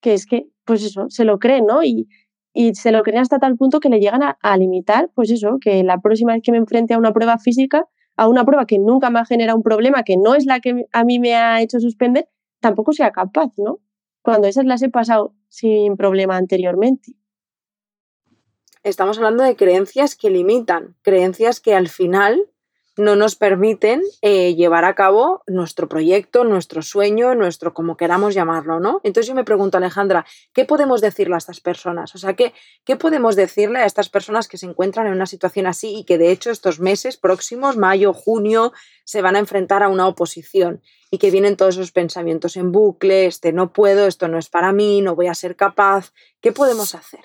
que 0.00 0.14
es 0.14 0.26
que, 0.26 0.48
pues 0.64 0.84
eso, 0.84 1.10
se 1.10 1.24
lo 1.24 1.38
creen, 1.38 1.66
¿no? 1.66 1.82
Y, 1.82 2.08
y 2.56 2.74
se 2.74 2.90
lo 2.90 3.02
creen 3.02 3.20
hasta 3.20 3.38
tal 3.38 3.54
punto 3.56 3.80
que 3.80 3.90
le 3.90 4.00
llegan 4.00 4.22
a, 4.22 4.56
limitar, 4.56 5.10
pues 5.14 5.30
eso, 5.30 5.58
que 5.60 5.84
la 5.84 6.00
próxima 6.00 6.32
vez 6.32 6.42
que 6.42 6.52
me 6.52 6.56
enfrente 6.56 6.94
a 6.94 6.98
una 6.98 7.12
prueba 7.12 7.36
física, 7.36 7.86
a 8.16 8.28
una 8.28 8.46
prueba 8.46 8.64
que 8.64 8.78
nunca 8.78 9.10
me 9.10 9.18
ha 9.18 9.26
generado 9.26 9.58
un 9.58 9.62
problema, 9.62 10.04
que 10.04 10.16
no 10.16 10.34
es 10.34 10.46
la 10.46 10.60
que 10.60 10.86
a 10.90 11.04
mí 11.04 11.18
me 11.18 11.34
ha 11.34 11.60
hecho 11.60 11.80
suspender, 11.80 12.30
tampoco 12.60 12.94
sea 12.94 13.10
capaz, 13.10 13.52
¿no? 13.58 13.80
Cuando 14.22 14.48
esas 14.48 14.64
las 14.64 14.82
he 14.82 14.88
pasado 14.88 15.34
sin 15.48 15.98
problema 15.98 16.38
anteriormente. 16.38 17.12
Estamos 18.82 19.18
hablando 19.18 19.42
de 19.42 19.54
creencias 19.54 20.16
que 20.16 20.30
limitan, 20.30 20.96
creencias 21.02 21.60
que 21.60 21.74
al 21.74 21.88
final 21.88 22.40
no 22.96 23.14
nos 23.14 23.36
permiten 23.36 24.02
eh, 24.22 24.54
llevar 24.54 24.84
a 24.84 24.94
cabo 24.94 25.42
nuestro 25.46 25.88
proyecto, 25.88 26.44
nuestro 26.44 26.80
sueño, 26.82 27.34
nuestro 27.34 27.74
como 27.74 27.96
queramos 27.96 28.34
llamarlo, 28.34 28.80
¿no? 28.80 29.00
Entonces 29.04 29.28
yo 29.28 29.34
me 29.34 29.44
pregunto, 29.44 29.76
Alejandra, 29.76 30.24
¿qué 30.54 30.64
podemos 30.64 31.00
decirle 31.00 31.34
a 31.34 31.38
estas 31.38 31.60
personas? 31.60 32.14
O 32.14 32.18
sea, 32.18 32.34
¿qué, 32.34 32.54
¿qué 32.84 32.96
podemos 32.96 33.36
decirle 33.36 33.80
a 33.80 33.84
estas 33.84 34.08
personas 34.08 34.48
que 34.48 34.56
se 34.56 34.66
encuentran 34.66 35.06
en 35.06 35.12
una 35.12 35.26
situación 35.26 35.66
así 35.66 35.94
y 35.94 36.04
que 36.04 36.16
de 36.16 36.30
hecho 36.30 36.50
estos 36.50 36.80
meses 36.80 37.16
próximos, 37.16 37.76
mayo, 37.76 38.14
junio, 38.14 38.72
se 39.04 39.20
van 39.20 39.36
a 39.36 39.40
enfrentar 39.40 39.82
a 39.82 39.88
una 39.88 40.08
oposición 40.08 40.80
y 41.10 41.18
que 41.18 41.30
vienen 41.30 41.56
todos 41.56 41.76
esos 41.76 41.92
pensamientos 41.92 42.56
en 42.56 42.72
bucle, 42.72 43.26
este 43.26 43.52
no 43.52 43.72
puedo, 43.72 44.06
esto 44.06 44.26
no 44.28 44.38
es 44.38 44.48
para 44.48 44.72
mí, 44.72 45.02
no 45.02 45.14
voy 45.14 45.26
a 45.26 45.34
ser 45.34 45.54
capaz? 45.54 46.12
¿Qué 46.40 46.52
podemos 46.52 46.94
hacer? 46.94 47.20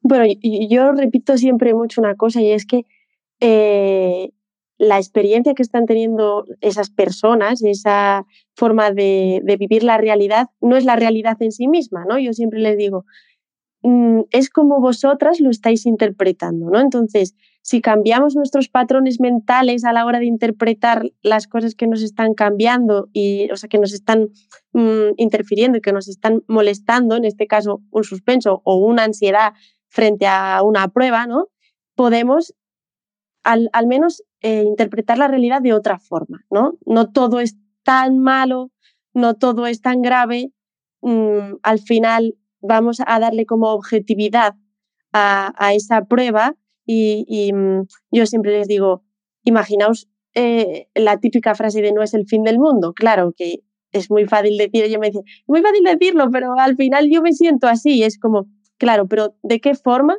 Bueno, 0.00 0.24
yo 0.42 0.92
repito 0.92 1.36
siempre 1.36 1.74
mucho 1.74 2.00
una 2.00 2.14
cosa 2.14 2.40
y 2.40 2.52
es 2.52 2.64
que 2.64 2.86
eh, 3.40 4.30
la 4.78 4.96
experiencia 4.98 5.54
que 5.54 5.62
están 5.62 5.86
teniendo 5.86 6.44
esas 6.60 6.90
personas, 6.90 7.62
esa 7.62 8.24
forma 8.54 8.92
de, 8.92 9.42
vivir 9.58 9.82
la 9.82 9.98
realidad, 9.98 10.48
no 10.60 10.76
es 10.76 10.84
la 10.84 10.96
realidad 10.96 11.36
en 11.40 11.52
sí 11.52 11.66
misma, 11.66 12.04
¿no? 12.08 12.18
Yo 12.18 12.32
siempre 12.32 12.60
les 12.60 12.78
digo, 12.78 13.04
mm, 13.82 14.20
es 14.30 14.50
como 14.50 14.80
vosotras 14.80 15.40
lo 15.40 15.50
estáis 15.50 15.84
interpretando, 15.84 16.70
¿no? 16.70 16.80
Entonces, 16.80 17.34
si 17.62 17.80
cambiamos 17.80 18.36
nuestros 18.36 18.68
patrones 18.68 19.20
mentales 19.20 19.84
a 19.84 19.92
la 19.92 20.06
hora 20.06 20.20
de 20.20 20.26
interpretar 20.26 21.10
las 21.22 21.48
cosas 21.48 21.74
que 21.74 21.88
nos 21.88 22.02
están 22.02 22.34
cambiando 22.34 23.08
y, 23.12 23.50
o 23.50 23.56
sea, 23.56 23.68
que 23.68 23.78
nos 23.78 23.92
están 23.92 24.28
mm, 24.72 25.14
interfiriendo 25.16 25.78
y 25.78 25.80
que 25.80 25.92
nos 25.92 26.08
están 26.08 26.42
molestando, 26.46 27.16
en 27.16 27.24
este 27.24 27.48
caso 27.48 27.82
un 27.90 28.04
suspenso 28.04 28.62
o 28.64 28.76
una 28.76 29.04
ansiedad 29.04 29.54
frente 29.88 30.26
a 30.26 30.62
una 30.62 30.88
prueba, 30.88 31.26
¿no? 31.26 31.48
Podemos 31.96 32.54
al, 33.44 33.70
al 33.72 33.86
menos 33.86 34.22
eh, 34.40 34.62
interpretar 34.64 35.18
la 35.18 35.28
realidad 35.28 35.62
de 35.62 35.72
otra 35.72 35.98
forma, 35.98 36.44
¿no? 36.50 36.78
No 36.86 37.10
todo 37.10 37.40
es 37.40 37.56
tan 37.82 38.18
malo, 38.18 38.70
no 39.14 39.34
todo 39.34 39.66
es 39.66 39.80
tan 39.80 40.02
grave, 40.02 40.52
mm, 41.02 41.56
al 41.62 41.78
final 41.80 42.36
vamos 42.60 43.00
a 43.04 43.18
darle 43.18 43.46
como 43.46 43.72
objetividad 43.72 44.54
a, 45.12 45.72
esa 45.74 46.04
prueba 46.04 46.54
y, 46.86 47.52
mm, 47.52 47.86
yo 48.12 48.26
siempre 48.26 48.52
les 48.52 48.68
digo, 48.68 49.02
imaginaos 49.44 50.08
eh, 50.34 50.88
la 50.94 51.18
típica 51.18 51.54
frase 51.54 51.82
de 51.82 51.92
no 51.92 52.02
es 52.02 52.14
el 52.14 52.26
fin 52.26 52.44
del 52.44 52.58
mundo, 52.58 52.92
claro 52.94 53.32
que 53.36 53.64
es 53.92 54.10
muy 54.10 54.26
fácil 54.26 54.56
decir, 54.58 54.86
yo 54.86 54.98
me 55.00 55.08
dice, 55.08 55.22
muy 55.46 55.62
fácil 55.62 55.82
decirlo, 55.82 56.30
pero 56.30 56.52
al 56.58 56.76
final 56.76 57.08
yo 57.10 57.22
me 57.22 57.32
siento 57.32 57.66
así, 57.66 58.02
es 58.02 58.18
como, 58.18 58.46
claro, 58.76 59.08
pero 59.08 59.34
¿de 59.42 59.60
qué 59.60 59.74
forma 59.74 60.18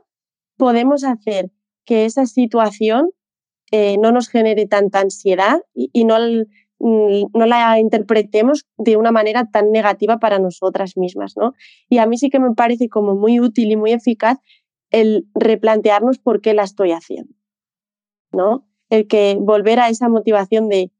podemos 0.58 1.04
hacer 1.04 1.52
que 1.86 2.06
esa 2.06 2.26
situación 2.26 3.12
eh, 3.72 3.98
no 4.00 4.12
nos 4.12 4.30
genere 4.30 4.66
tanta 4.66 5.00
ansiedad 5.00 5.62
y, 5.74 6.04
no, 6.06 6.18
mm, 6.80 7.26
no, 7.34 7.46
la 7.46 7.80
interpretemos 7.80 8.66
de 8.78 8.98
una 8.98 9.12
manera 9.12 9.50
tan 9.52 9.72
negativa 9.72 10.18
para 10.20 10.40
nosotras 10.40 10.98
mismas. 10.98 11.38
¿no? 11.38 11.54
Y 11.90 12.00
a 12.00 12.06
mí 12.06 12.18
sí 12.18 12.30
que 12.30 12.40
me 12.40 12.54
parece 12.56 12.90
como 12.90 13.16
muy 13.16 13.40
útil 13.40 13.72
y 13.72 13.76
muy 13.76 13.92
eficaz 13.92 14.40
el 14.90 15.28
replantearnos 15.36 16.18
por 16.18 16.42
qué 16.42 16.54
la 16.54 16.64
estoy 16.64 16.92
haciendo. 16.92 17.34
¿no? 18.32 18.68
El 18.90 19.08
que 19.08 19.38
volver 19.40 19.80
a 19.80 19.90
esa 19.90 20.10
motivación 20.10 20.68
de, 20.68 20.92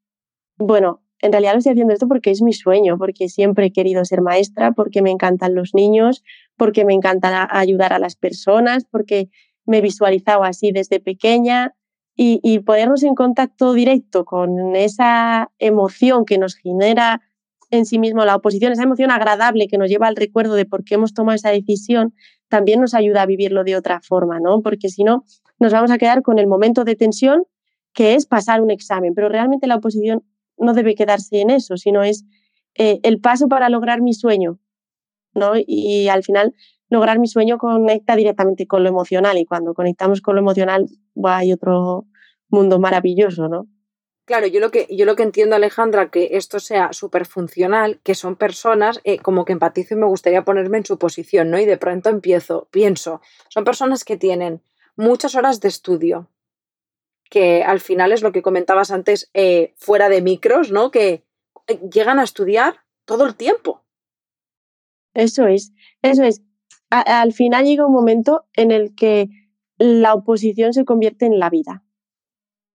bueno, 0.56 1.02
en 1.22 1.32
realidad 1.32 1.52
lo 1.52 1.58
estoy 1.58 1.72
haciendo 1.72 1.92
esto 1.92 2.08
porque 2.08 2.30
es 2.30 2.40
mi 2.40 2.52
sueño, 2.52 2.96
porque 2.98 3.28
siempre 3.28 3.66
he 3.66 3.72
querido 3.72 4.04
ser 4.04 4.22
maestra, 4.22 4.72
porque 4.72 5.02
me 5.02 5.10
encantan 5.10 5.54
los 5.54 5.74
niños, 5.74 6.22
porque 6.56 6.84
me 6.84 6.94
encanta 6.94 7.48
ayudar 7.50 7.92
a 7.92 7.98
las 7.98 8.16
personas, 8.16 8.84
porque 8.84 9.28
me 9.66 9.78
he 9.78 9.80
visualizado 9.80 10.44
así 10.44 10.72
desde 10.72 11.00
pequeña 11.00 11.74
y, 12.16 12.40
y 12.42 12.60
ponernos 12.60 13.02
en 13.02 13.14
contacto 13.14 13.72
directo 13.72 14.24
con 14.24 14.76
esa 14.76 15.50
emoción 15.58 16.24
que 16.24 16.38
nos 16.38 16.54
genera 16.54 17.22
en 17.70 17.86
sí 17.86 17.98
mismo 17.98 18.24
la 18.24 18.36
oposición, 18.36 18.72
esa 18.72 18.82
emoción 18.82 19.10
agradable 19.10 19.68
que 19.68 19.78
nos 19.78 19.88
lleva 19.88 20.08
al 20.08 20.16
recuerdo 20.16 20.54
de 20.54 20.66
por 20.66 20.84
qué 20.84 20.96
hemos 20.96 21.14
tomado 21.14 21.36
esa 21.36 21.50
decisión, 21.50 22.14
también 22.48 22.80
nos 22.80 22.94
ayuda 22.94 23.22
a 23.22 23.26
vivirlo 23.26 23.62
de 23.64 23.76
otra 23.76 24.00
forma, 24.00 24.40
¿no? 24.40 24.60
Porque 24.60 24.88
si 24.88 25.04
no, 25.04 25.24
nos 25.58 25.72
vamos 25.72 25.90
a 25.90 25.98
quedar 25.98 26.22
con 26.22 26.38
el 26.38 26.46
momento 26.46 26.84
de 26.84 26.96
tensión 26.96 27.44
que 27.92 28.14
es 28.14 28.26
pasar 28.26 28.60
un 28.60 28.70
examen, 28.70 29.14
pero 29.14 29.28
realmente 29.28 29.66
la 29.66 29.76
oposición 29.76 30.24
no 30.56 30.74
debe 30.74 30.94
quedarse 30.94 31.40
en 31.40 31.50
eso, 31.50 31.76
sino 31.76 32.02
es 32.02 32.24
eh, 32.74 33.00
el 33.02 33.20
paso 33.20 33.48
para 33.48 33.68
lograr 33.68 34.00
mi 34.00 34.14
sueño, 34.14 34.58
¿no? 35.34 35.52
Y, 35.56 36.08
al 36.08 36.22
final 36.22 36.54
lograr 36.90 37.18
mi 37.18 37.28
sueño 37.28 37.56
conecta 37.56 38.16
directamente 38.16 38.66
con 38.66 38.82
lo 38.82 38.88
emocional 38.88 39.38
y 39.38 39.46
cuando 39.46 39.72
conectamos 39.74 40.20
con 40.20 40.34
lo 40.34 40.40
emocional 40.40 40.86
hay 41.24 41.52
otro 41.52 42.06
mundo 42.48 42.78
maravilloso, 42.78 43.48
¿no? 43.48 43.68
Claro, 44.26 44.46
yo 44.46 44.60
lo 44.60 44.70
que, 44.70 44.86
yo 44.90 45.06
lo 45.06 45.16
que 45.16 45.24
entiendo, 45.24 45.56
Alejandra, 45.56 46.10
que 46.10 46.30
esto 46.32 46.60
sea 46.60 46.92
súper 46.92 47.26
funcional, 47.26 48.00
que 48.04 48.14
son 48.14 48.36
personas, 48.36 49.00
eh, 49.02 49.18
como 49.18 49.44
que 49.44 49.52
empatizo 49.52 49.94
y 49.94 49.96
me 49.96 50.06
gustaría 50.06 50.44
ponerme 50.44 50.78
en 50.78 50.84
su 50.84 50.98
posición, 50.98 51.50
¿no? 51.50 51.58
Y 51.58 51.64
de 51.64 51.76
pronto 51.78 52.10
empiezo, 52.10 52.68
pienso, 52.70 53.20
son 53.48 53.64
personas 53.64 54.04
que 54.04 54.16
tienen 54.16 54.62
muchas 54.94 55.34
horas 55.34 55.60
de 55.60 55.68
estudio, 55.68 56.28
que 57.28 57.64
al 57.64 57.80
final 57.80 58.12
es 58.12 58.22
lo 58.22 58.30
que 58.30 58.42
comentabas 58.42 58.90
antes 58.92 59.30
eh, 59.34 59.74
fuera 59.76 60.08
de 60.08 60.22
micros, 60.22 60.70
¿no? 60.70 60.92
Que 60.92 61.24
eh, 61.66 61.80
llegan 61.92 62.20
a 62.20 62.24
estudiar 62.24 62.84
todo 63.04 63.26
el 63.26 63.34
tiempo. 63.34 63.82
Eso 65.14 65.46
es, 65.46 65.72
eso 66.02 66.22
es. 66.22 66.40
Al 66.90 67.32
final 67.32 67.64
llega 67.64 67.86
un 67.86 67.92
momento 67.92 68.44
en 68.54 68.70
el 68.72 68.94
que 68.94 69.28
la 69.78 70.14
oposición 70.14 70.72
se 70.72 70.84
convierte 70.84 71.26
en 71.26 71.38
la 71.38 71.48
vida. 71.50 71.84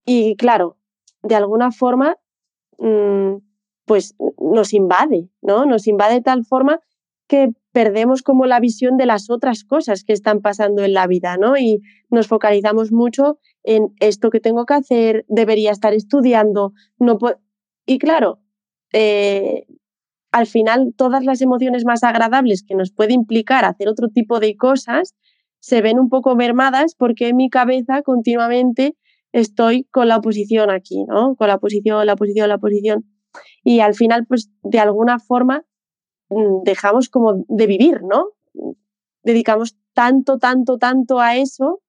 Y 0.05 0.35
claro, 0.35 0.77
de 1.21 1.35
alguna 1.35 1.71
forma, 1.71 2.17
mm, 2.77 3.35
pues 3.85 4.15
nos 4.39 4.73
invade, 4.73 5.29
¿no? 5.41 5.65
Nos 5.65 5.87
invade 5.87 6.15
de 6.15 6.21
tal 6.21 6.45
forma 6.45 6.79
que 7.27 7.49
perdemos 7.71 8.21
como 8.21 8.45
la 8.45 8.59
visión 8.59 8.97
de 8.97 9.05
las 9.05 9.29
otras 9.29 9.63
cosas 9.63 10.03
que 10.03 10.13
están 10.13 10.41
pasando 10.41 10.83
en 10.83 10.93
la 10.93 11.07
vida, 11.07 11.37
¿no? 11.37 11.57
Y 11.57 11.81
nos 12.09 12.27
focalizamos 12.27 12.91
mucho 12.91 13.39
en 13.63 13.93
esto 13.99 14.29
que 14.29 14.39
tengo 14.39 14.65
que 14.65 14.75
hacer, 14.75 15.25
debería 15.27 15.71
estar 15.71 15.93
estudiando, 15.93 16.73
no 16.99 17.17
Y 17.85 17.97
claro, 17.99 18.39
eh, 18.93 19.65
al 20.35 20.47
final 20.47 20.93
todas 20.95 21.23
las 21.23 21.41
emociones 21.41 21.85
más 21.85 22.03
agradables 22.03 22.63
que 22.67 22.75
nos 22.75 22.91
puede 22.91 23.13
implicar 23.13 23.65
hacer 23.65 23.87
otro 23.89 24.09
tipo 24.09 24.39
de 24.39 24.55
cosas 24.55 25.15
se 25.59 25.81
ven 25.81 25.99
un 25.99 26.09
poco 26.09 26.35
mermadas 26.35 26.95
porque 26.95 27.29
en 27.29 27.37
mi 27.37 27.49
cabeza 27.49 28.01
continuamente 28.01 28.95
estoy 29.31 29.85
con 29.85 30.07
la 30.07 30.17
oposición 30.17 30.69
aquí, 30.69 31.03
¿no? 31.05 31.35
Con 31.35 31.47
la 31.47 31.55
oposición, 31.55 32.05
la 32.05 32.13
oposición, 32.13 32.49
la 32.49 32.55
oposición. 32.55 33.05
Y 33.63 33.79
al 33.79 33.95
final, 33.95 34.25
pues 34.25 34.49
de 34.63 34.79
alguna 34.79 35.19
forma 35.19 35.65
Mm, 36.29 36.63
dejamos 36.63 37.09
como 37.09 37.45
de 37.47 37.67
vivir, 37.67 38.01
¿no? 38.03 38.29
Dedicamos 39.23 39.75
tanto, 39.93 40.37
tanto, 40.37 40.77
tanto 40.77 41.19
a 41.19 41.37
eso 41.37 41.81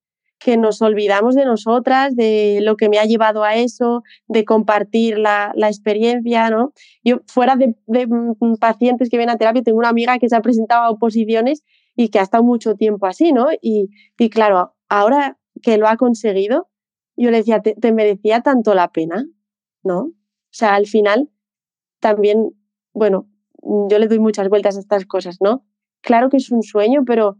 que 0.46 0.56
nos 0.56 0.80
olvidamos 0.80 1.34
de 1.34 1.44
nosotras, 1.44 2.14
de 2.14 2.60
lo 2.62 2.76
que 2.76 2.88
me 2.88 3.00
ha 3.00 3.04
llevado 3.04 3.42
a 3.42 3.56
eso, 3.56 4.04
de 4.28 4.44
compartir 4.44 5.18
la, 5.18 5.52
experiencia, 5.56 6.50
¿no? 6.50 6.72
Yo, 7.02 7.16
fuera 7.26 7.56
de, 7.56 7.74
mm, 8.06 8.54
pacientes 8.60 9.10
que 9.10 9.16
vienen 9.16 9.34
a 9.34 9.38
terapia, 9.38 9.64
tengo 9.64 9.78
una 9.78 9.88
amiga 9.88 10.20
que 10.20 10.28
se 10.28 10.36
ha 10.36 10.40
presentado 10.42 10.84
a 10.84 10.90
oposiciones 10.90 11.64
y 11.96 12.10
que 12.10 12.20
ha 12.20 12.22
estado 12.22 12.44
mucho 12.44 12.76
tiempo 12.76 13.06
así, 13.06 13.32
¿no? 13.32 13.48
Y, 13.60 13.90
claro, 14.30 14.76
ahora 14.88 15.36
que 15.62 15.78
lo 15.78 15.88
ha 15.88 15.96
conseguido, 15.96 16.68
yo 17.16 17.32
le 17.32 17.38
decía, 17.38 17.60
te 17.60 17.92
merecía 17.92 18.42
tanto 18.42 18.72
la 18.72 18.92
pena, 18.92 19.26
¿no? 19.82 19.98
O 19.98 20.12
sea, 20.52 20.76
al 20.76 20.86
final 20.86 21.28
también, 21.98 22.50
bueno, 22.92 23.28
yo 23.90 23.98
le 23.98 24.06
doy 24.06 24.20
muchas 24.20 24.48
vueltas 24.48 24.76
a 24.76 24.80
estas 24.80 25.06
cosas, 25.06 25.38
¿no? 25.40 25.66
Claro 26.02 26.28
que 26.28 26.36
es 26.36 26.52
un 26.52 26.62
sueño, 26.62 27.02
pero 27.04 27.36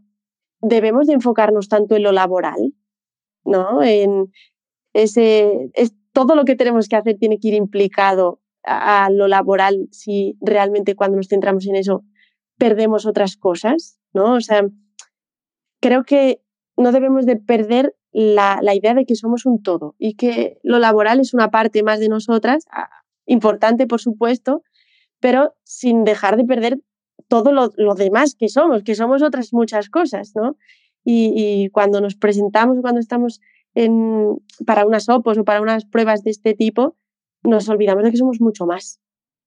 debemos 0.59 1.07
de 1.07 1.13
enfocarnos 1.13 1.69
tanto 1.69 1.95
en 1.95 2.03
lo 2.03 2.11
laboral, 2.11 2.73
¿no? 3.47 3.81
En 3.81 4.31
ese, 4.93 5.71
es, 5.73 5.93
todo 6.13 6.35
lo 6.35 6.45
que 6.45 6.55
tenemos 6.55 6.87
que 6.87 6.95
hacer 6.95 7.17
tiene 7.17 7.39
que 7.39 7.49
ir 7.49 7.53
implicado 7.55 8.41
a, 8.63 9.09
lo 9.09 9.27
laboral 9.27 9.87
si 9.91 10.37
realmente 10.41 10.95
cuando 10.95 11.17
nos 11.17 11.29
centramos 11.29 11.65
en 11.67 11.75
eso 11.75 12.03
perdemos 12.57 13.05
otras 13.05 13.37
cosas, 13.37 13.99
¿no? 14.13 14.33
O 14.33 14.41
sea, 14.41 14.67
creo 15.79 16.03
que 16.03 16.41
no 16.75 16.91
debemos 16.91 17.25
de 17.25 17.37
perder 17.37 17.95
la, 18.11 18.59
la, 18.61 18.75
idea 18.75 18.93
de 18.93 19.05
que 19.05 19.15
somos 19.15 19.45
un 19.45 19.61
todo 19.61 19.95
y 19.97 20.15
que 20.15 20.59
lo 20.63 20.79
laboral 20.79 21.19
es 21.19 21.33
una 21.33 21.49
parte 21.49 21.83
más 21.83 21.99
de 21.99 22.09
nosotras, 22.09 22.65
importante 23.25 23.87
por 23.87 24.01
supuesto, 24.01 24.63
pero 25.19 25.55
sin 25.63 26.03
dejar 26.03 26.37
de 26.37 26.45
perder 26.45 26.79
todo 27.27 27.51
lo, 27.51 27.95
demás 27.95 28.35
que 28.35 28.49
somos, 28.49 28.83
que 28.83 28.95
somos 28.95 29.21
otras 29.21 29.53
muchas 29.53 29.89
cosas, 29.89 30.33
¿no? 30.35 30.57
Y, 31.09 31.69
cuando 31.69 32.01
nos 32.01 32.15
presentamos, 32.15 32.79
cuando 32.81 32.99
estamos 32.99 33.39
en, 33.73 34.37
para 34.65 34.85
unas 34.85 35.07
OPOS 35.07 35.37
o 35.37 35.45
para 35.45 35.61
unas 35.61 35.85
pruebas 35.85 36.21
de 36.23 36.31
este 36.31 36.53
tipo, 36.53 36.97
nos 37.43 37.69
olvidamos 37.69 38.03
de 38.03 38.11
que 38.11 38.17
somos 38.17 38.41
mucho 38.41 38.65
más. 38.65 38.99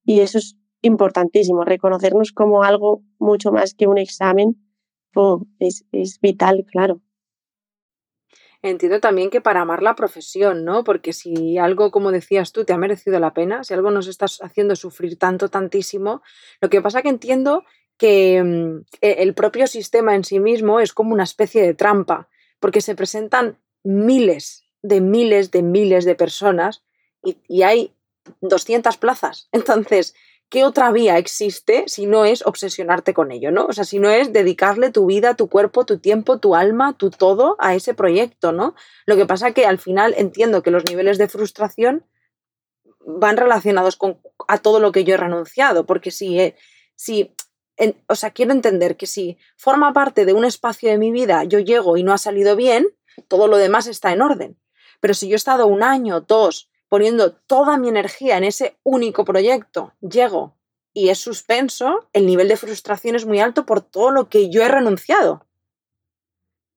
Y 0.04 0.20
eso 0.20 0.38
es 0.38 0.56
importantísimo, 0.80 1.64
reconocernos 1.64 2.32
como 2.32 2.62
algo 2.62 3.02
mucho 3.18 3.52
más 3.52 3.74
que 3.74 3.86
un 3.86 3.98
examen 3.98 4.56
es, 5.58 5.84
es 5.92 6.18
vital, 6.20 6.64
claro 6.64 7.02
entiendo 8.62 9.00
también 9.00 9.30
que 9.30 9.40
para 9.40 9.62
amar 9.62 9.82
la 9.82 9.94
profesión, 9.94 10.64
¿no? 10.64 10.84
Porque 10.84 11.12
si 11.12 11.58
algo, 11.58 11.90
como 11.90 12.12
decías 12.12 12.52
tú, 12.52 12.64
te 12.64 12.72
ha 12.72 12.78
merecido 12.78 13.18
la 13.18 13.32
pena, 13.32 13.64
si 13.64 13.74
algo 13.74 13.90
nos 13.90 14.06
estás 14.06 14.38
haciendo 14.42 14.76
sufrir 14.76 15.18
tanto, 15.18 15.48
tantísimo, 15.48 16.22
lo 16.60 16.68
que 16.68 16.82
pasa 16.82 17.02
que 17.02 17.08
entiendo 17.08 17.64
que 18.00 18.42
mm, 18.42 18.84
e, 19.02 19.22
el 19.22 19.34
propio 19.34 19.66
sistema 19.66 20.16
en 20.16 20.24
sí 20.24 20.40
mismo 20.40 20.80
es 20.80 20.94
como 20.94 21.12
una 21.12 21.24
especie 21.24 21.62
de 21.62 21.74
trampa, 21.74 22.28
porque 22.58 22.80
se 22.80 22.96
presentan 22.96 23.58
miles 23.84 24.64
de 24.82 25.02
miles 25.02 25.50
de 25.50 25.62
miles 25.62 26.06
de 26.06 26.14
personas 26.14 26.82
y, 27.22 27.62
hay 27.62 27.92
200 28.40 28.96
plazas. 28.96 29.48
Entonces, 29.52 30.14
¿qué 30.48 30.64
otra 30.64 30.90
vía 30.90 31.18
existe 31.18 31.84
si 31.88 32.06
no 32.06 32.24
es 32.24 32.44
obsesionarte 32.46 33.12
con 33.12 33.32
ello, 33.32 33.50
¿no? 33.50 33.66
O 33.66 33.74
sea, 33.74 33.84
si 33.84 33.98
no 33.98 34.08
es 34.08 34.32
dedicarle 34.32 34.90
tu 34.90 35.04
vida, 35.04 35.36
tu 35.36 35.50
cuerpo, 35.50 35.84
tu 35.84 35.98
tiempo, 35.98 36.38
tu 36.38 36.54
alma, 36.54 36.94
tu 36.96 37.10
todo 37.10 37.56
a 37.58 37.74
ese 37.74 37.92
proyecto, 37.92 38.52
¿no? 38.52 38.74
Lo 39.04 39.16
que 39.16 39.26
pasa 39.26 39.52
que 39.52 39.66
al 39.66 39.78
final 39.78 40.14
entiendo 40.16 40.62
que 40.62 40.70
los 40.70 40.86
niveles 40.86 41.18
de 41.18 41.28
frustración 41.28 42.06
van 43.00 43.36
relacionados 43.36 43.96
con 43.96 44.18
a 44.48 44.56
todo 44.56 44.80
lo 44.80 44.90
que 44.90 45.04
yo 45.04 45.14
he 45.14 45.18
renunciado, 45.18 45.84
porque 45.84 46.10
si, 46.10 46.40
eh, 46.40 46.56
o 48.06 48.14
sea, 48.14 48.30
quiero 48.30 48.52
entender 48.52 48.96
que 48.96 49.06
si 49.06 49.38
forma 49.56 49.92
parte 49.92 50.24
de 50.24 50.32
un 50.32 50.44
espacio 50.44 50.90
de 50.90 50.98
mi 50.98 51.10
vida, 51.10 51.44
yo 51.44 51.58
llego 51.58 51.96
y 51.96 52.02
no 52.02 52.12
ha 52.12 52.18
salido 52.18 52.56
bien, 52.56 52.86
todo 53.28 53.48
lo 53.48 53.56
demás 53.56 53.86
está 53.86 54.12
en 54.12 54.22
orden. 54.22 54.58
Pero 55.00 55.14
si 55.14 55.28
yo 55.28 55.34
he 55.34 55.36
estado 55.36 55.66
un 55.66 55.82
año, 55.82 56.20
dos, 56.20 56.70
poniendo 56.88 57.32
toda 57.32 57.78
mi 57.78 57.88
energía 57.88 58.36
en 58.36 58.44
ese 58.44 58.76
único 58.82 59.24
proyecto, 59.24 59.94
llego 60.00 60.56
y 60.92 61.08
es 61.08 61.18
suspenso, 61.18 62.08
el 62.12 62.26
nivel 62.26 62.48
de 62.48 62.56
frustración 62.56 63.16
es 63.16 63.24
muy 63.24 63.40
alto 63.40 63.64
por 63.64 63.80
todo 63.80 64.10
lo 64.10 64.28
que 64.28 64.50
yo 64.50 64.62
he 64.62 64.68
renunciado. 64.68 65.46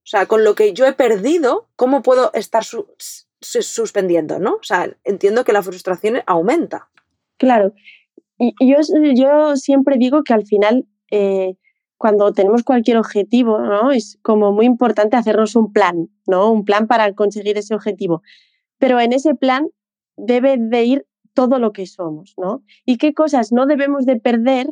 O 0.04 0.06
sea, 0.06 0.26
con 0.26 0.44
lo 0.44 0.54
que 0.54 0.72
yo 0.72 0.86
he 0.86 0.92
perdido, 0.92 1.68
¿cómo 1.76 2.02
puedo 2.02 2.30
estar 2.34 2.62
suspendiendo? 3.40 4.38
¿no? 4.38 4.54
O 4.54 4.62
sea, 4.62 4.94
entiendo 5.02 5.44
que 5.44 5.52
la 5.52 5.62
frustración 5.62 6.22
aumenta. 6.26 6.90
Claro. 7.38 7.74
Y 8.38 8.52
yo, 8.60 8.76
yo 9.14 9.56
siempre 9.56 9.96
digo 9.98 10.22
que 10.22 10.34
al 10.34 10.46
final, 10.46 10.86
eh, 11.10 11.54
cuando 11.96 12.32
tenemos 12.32 12.64
cualquier 12.64 12.98
objetivo, 12.98 13.60
¿no? 13.60 13.90
es 13.90 14.18
como 14.22 14.52
muy 14.52 14.66
importante 14.66 15.16
hacernos 15.16 15.56
un 15.56 15.72
plan, 15.72 16.10
¿no? 16.26 16.50
Un 16.50 16.64
plan 16.64 16.86
para 16.86 17.12
conseguir 17.14 17.56
ese 17.56 17.74
objetivo. 17.74 18.22
Pero 18.78 19.00
en 19.00 19.12
ese 19.12 19.34
plan 19.34 19.68
debe 20.16 20.56
de 20.58 20.84
ir 20.84 21.06
todo 21.34 21.58
lo 21.58 21.72
que 21.72 21.86
somos, 21.86 22.34
¿no? 22.36 22.62
Y 22.84 22.98
qué 22.98 23.14
cosas 23.14 23.52
no 23.52 23.66
debemos 23.66 24.06
de 24.06 24.16
perder 24.16 24.68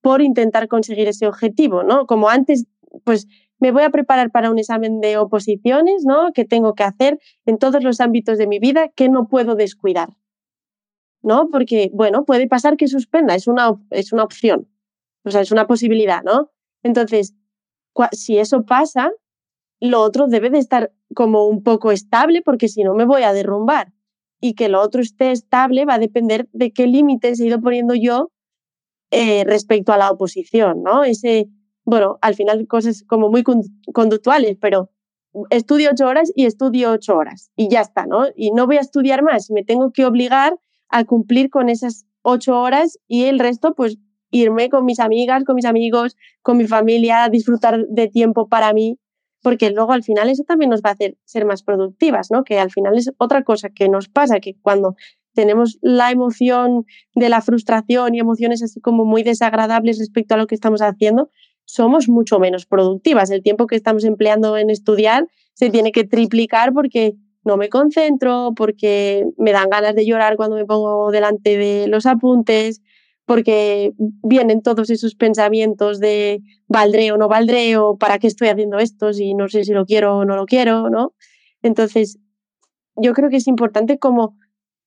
por 0.00 0.22
intentar 0.22 0.68
conseguir 0.68 1.08
ese 1.08 1.26
objetivo, 1.26 1.82
¿no? 1.82 2.06
Como 2.06 2.28
antes, 2.28 2.66
pues 3.04 3.26
me 3.58 3.70
voy 3.72 3.82
a 3.82 3.90
preparar 3.90 4.30
para 4.30 4.50
un 4.50 4.58
examen 4.58 5.00
de 5.00 5.18
oposiciones, 5.18 6.04
¿no? 6.04 6.32
Que 6.32 6.44
tengo 6.44 6.74
que 6.74 6.82
hacer 6.82 7.18
en 7.46 7.58
todos 7.58 7.84
los 7.84 8.00
ámbitos 8.00 8.38
de 8.38 8.46
mi 8.46 8.58
vida 8.58 8.88
que 8.88 9.08
no 9.08 9.28
puedo 9.28 9.54
descuidar, 9.54 10.08
¿no? 11.22 11.48
Porque, 11.50 11.90
bueno, 11.92 12.24
puede 12.24 12.48
pasar 12.48 12.76
que 12.76 12.88
suspenda, 12.88 13.34
es 13.34 13.46
una, 13.46 13.74
es 13.90 14.12
una 14.12 14.24
opción, 14.24 14.66
o 15.24 15.30
sea, 15.30 15.40
es 15.42 15.52
una 15.52 15.66
posibilidad, 15.66 16.22
¿no? 16.24 16.50
Entonces, 16.82 17.34
si 18.12 18.38
eso 18.38 18.64
pasa, 18.64 19.10
lo 19.80 20.00
otro 20.02 20.26
debe 20.28 20.50
de 20.50 20.58
estar 20.58 20.92
como 21.14 21.46
un 21.46 21.62
poco 21.62 21.92
estable 21.92 22.42
porque 22.42 22.68
si 22.68 22.82
no 22.84 22.94
me 22.94 23.04
voy 23.04 23.22
a 23.22 23.32
derrumbar. 23.32 23.92
y 24.40 24.54
que 24.54 24.68
lo 24.68 24.80
otro 24.80 25.02
esté 25.02 25.32
estable 25.32 25.84
va 25.84 25.94
a 25.94 25.98
depender 25.98 26.48
de 26.52 26.72
qué 26.72 26.86
límites 26.86 27.40
he 27.40 27.46
ido 27.46 27.60
poniendo 27.60 27.94
yo 27.94 28.30
eh, 29.10 29.44
respecto 29.44 29.92
a 29.92 29.98
la 29.98 30.10
oposición, 30.10 30.82
¿no? 30.82 31.04
Ese, 31.04 31.48
bueno, 31.84 32.18
al 32.22 32.34
final 32.34 32.66
cosas 32.66 33.04
como 33.06 33.28
muy 33.28 33.42
conductuales, 33.92 34.56
pero 34.60 34.90
estudio 35.50 35.90
ocho 35.92 36.06
horas 36.06 36.32
y 36.34 36.46
estudio 36.46 36.90
ocho 36.92 37.16
horas 37.16 37.50
y 37.56 37.68
ya 37.68 37.82
está, 37.82 38.06
¿no? 38.06 38.26
Y 38.36 38.52
no 38.52 38.66
voy 38.66 38.78
a 38.78 38.80
estudiar 38.80 39.22
más, 39.22 39.50
me 39.50 39.64
tengo 39.64 39.92
que 39.92 40.06
obligar 40.06 40.58
a 40.88 41.04
cumplir 41.04 41.50
con 41.50 41.68
esas 41.68 42.06
ocho 42.22 42.58
horas 42.60 42.98
y 43.08 43.24
el 43.24 43.38
resto, 43.38 43.74
pues 43.74 43.98
irme 44.30 44.68
con 44.68 44.84
mis 44.84 45.00
amigas, 45.00 45.44
con 45.44 45.56
mis 45.56 45.64
amigos, 45.64 46.16
con 46.42 46.56
mi 46.56 46.66
familia, 46.66 47.28
disfrutar 47.28 47.86
de 47.88 48.08
tiempo 48.08 48.48
para 48.48 48.72
mí, 48.72 48.98
porque 49.42 49.70
luego 49.70 49.92
al 49.92 50.02
final 50.02 50.28
eso 50.28 50.44
también 50.44 50.70
nos 50.70 50.82
va 50.82 50.90
a 50.90 50.92
hacer 50.92 51.16
ser 51.24 51.44
más 51.44 51.62
productivas, 51.62 52.30
¿no? 52.30 52.44
Que 52.44 52.58
al 52.58 52.70
final 52.70 52.96
es 52.96 53.10
otra 53.18 53.42
cosa 53.42 53.70
que 53.70 53.88
nos 53.88 54.08
pasa, 54.08 54.40
que 54.40 54.54
cuando 54.60 54.94
tenemos 55.34 55.78
la 55.80 56.10
emoción 56.10 56.84
de 57.14 57.28
la 57.28 57.40
frustración 57.40 58.14
y 58.14 58.20
emociones 58.20 58.62
así 58.62 58.80
como 58.80 59.04
muy 59.04 59.22
desagradables 59.22 59.98
respecto 59.98 60.34
a 60.34 60.38
lo 60.38 60.46
que 60.46 60.54
estamos 60.54 60.82
haciendo, 60.82 61.30
somos 61.64 62.08
mucho 62.08 62.38
menos 62.38 62.66
productivas. 62.66 63.30
El 63.30 63.42
tiempo 63.42 63.66
que 63.66 63.76
estamos 63.76 64.04
empleando 64.04 64.56
en 64.56 64.70
estudiar 64.70 65.28
se 65.54 65.70
tiene 65.70 65.92
que 65.92 66.04
triplicar 66.04 66.72
porque 66.72 67.14
no 67.44 67.56
me 67.56 67.68
concentro, 67.68 68.52
porque 68.56 69.24
me 69.38 69.52
dan 69.52 69.70
ganas 69.70 69.94
de 69.94 70.04
llorar 70.04 70.36
cuando 70.36 70.56
me 70.56 70.66
pongo 70.66 71.10
delante 71.10 71.56
de 71.56 71.86
los 71.88 72.06
apuntes, 72.06 72.82
porque 73.30 73.92
vienen 74.24 74.60
todos 74.60 74.90
esos 74.90 75.14
pensamientos 75.14 76.00
de 76.00 76.42
valdré 76.66 77.12
o 77.12 77.16
no 77.16 77.28
valdré 77.28 77.76
o 77.76 77.96
para 77.96 78.18
qué 78.18 78.26
estoy 78.26 78.48
haciendo 78.48 78.78
esto 78.78 79.12
si 79.12 79.34
no 79.34 79.48
sé 79.48 79.62
si 79.62 79.72
lo 79.72 79.86
quiero 79.86 80.16
o 80.16 80.24
no 80.24 80.34
lo 80.34 80.46
quiero, 80.46 80.90
¿no? 80.90 81.14
Entonces, 81.62 82.18
yo 82.96 83.12
creo 83.12 83.30
que 83.30 83.36
es 83.36 83.46
importante 83.46 84.00
como 84.00 84.36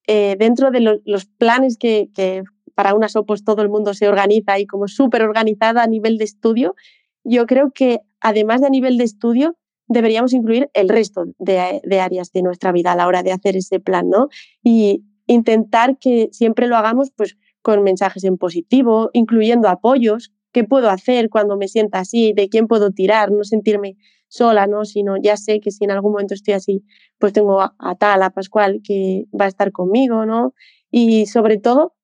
eh, 0.08 0.36
dentro 0.38 0.72
de 0.72 1.00
los 1.06 1.26
planes 1.26 1.78
que, 1.78 2.10
que 2.14 2.44
para 2.76 2.94
una 2.96 3.08
SOPOS 3.08 3.46
todo 3.46 3.62
el 3.62 3.70
mundo 3.70 3.94
se 3.94 4.10
organiza 4.10 4.60
y 4.60 4.66
como 4.68 4.90
súper 4.90 5.22
organizada 5.22 5.82
a 5.82 5.88
nivel 5.88 6.18
de 6.18 6.26
estudio, 6.26 6.76
yo 7.24 7.46
creo 7.46 7.72
que 7.72 8.02
además 8.20 8.60
de 8.60 8.68
a 8.68 8.72
nivel 8.72 8.98
de 8.98 9.06
estudio, 9.06 9.56
deberíamos 9.88 10.34
incluir 10.34 10.70
el 10.74 10.90
resto 10.90 11.28
de, 11.38 11.80
de, 11.82 12.00
áreas 12.02 12.34
de 12.34 12.42
nuestra 12.42 12.74
vida 12.74 12.92
a 12.92 12.98
la 12.98 13.08
hora 13.08 13.24
de 13.24 13.32
hacer 13.32 13.56
ese 13.56 13.80
plan, 13.80 14.10
¿no? 14.10 14.28
Y 14.62 15.06
intentar 15.28 15.98
que 15.98 16.28
siempre 16.34 16.68
lo 16.68 16.76
hagamos 16.76 17.10
pues 17.16 17.38
con 17.64 17.82
mensajes 17.82 18.24
en 18.26 18.38
positivo, 18.38 19.10
incluyendo 19.14 19.70
apoyos, 19.70 20.32
qué 20.52 20.64
puedo 20.64 20.90
hacer 20.90 21.30
cuando 21.30 21.58
me 21.58 21.68
sienta 21.68 22.00
así, 22.00 22.34
de 22.34 22.50
quién 22.50 22.68
puedo 22.68 22.92
tirar, 22.92 23.32
no 23.32 23.44
sentirme 23.44 23.96
sola, 24.28 24.68
¿no? 24.68 24.86
Sino 24.86 25.16
ya 25.18 25.38
sé 25.38 25.60
que 25.60 25.72
si 25.72 25.86
en 25.86 25.92
algún 25.92 26.12
momento 26.12 26.36
estoy 26.36 26.54
así, 26.54 26.84
pues 27.18 27.34
tengo 27.34 27.62
a, 27.62 27.74
a 27.80 27.96
tal, 27.96 28.22
a 28.22 28.30
Pascual, 28.30 28.82
que 28.84 29.26
va 29.40 29.46
a 29.46 29.48
estar 29.48 29.72
conmigo, 29.72 30.26
¿no? 30.26 30.54
Y 30.92 31.26
sobre 31.26 31.58
todo, 31.58 31.96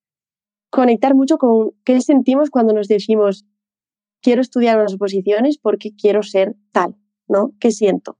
conectar 0.69 1.13
mucho 1.13 1.37
con 1.37 1.71
qué 1.83 1.99
sentimos 2.01 2.49
cuando 2.49 2.73
nos 2.73 2.87
decimos, 2.87 3.45
quiero 4.21 4.41
estudiar 4.41 4.79
unas 4.79 4.93
oposiciones 4.93 5.57
porque 5.57 5.91
quiero 5.95 6.23
ser 6.23 6.55
tal, 6.71 6.95
¿no? 7.27 7.51
¿Qué 7.59 7.71
siento? 7.71 8.17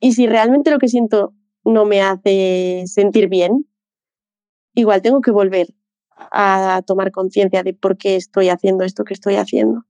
Y 0.00 0.12
si 0.12 0.26
realmente 0.26 0.72
lo 0.72 0.78
que 0.78 0.88
siento 0.88 1.32
no 1.64 1.84
me 1.84 2.02
hace 2.02 2.82
sentir 2.86 3.28
bien, 3.28 3.68
igual 4.74 5.00
tengo 5.00 5.20
que 5.20 5.30
volver 5.30 5.68
a 6.16 6.82
tomar 6.86 7.10
conciencia 7.10 7.62
de 7.62 7.74
por 7.74 7.96
qué 7.96 8.16
estoy 8.16 8.48
haciendo 8.48 8.84
esto 8.84 9.04
que 9.04 9.14
estoy 9.14 9.36
haciendo. 9.36 9.84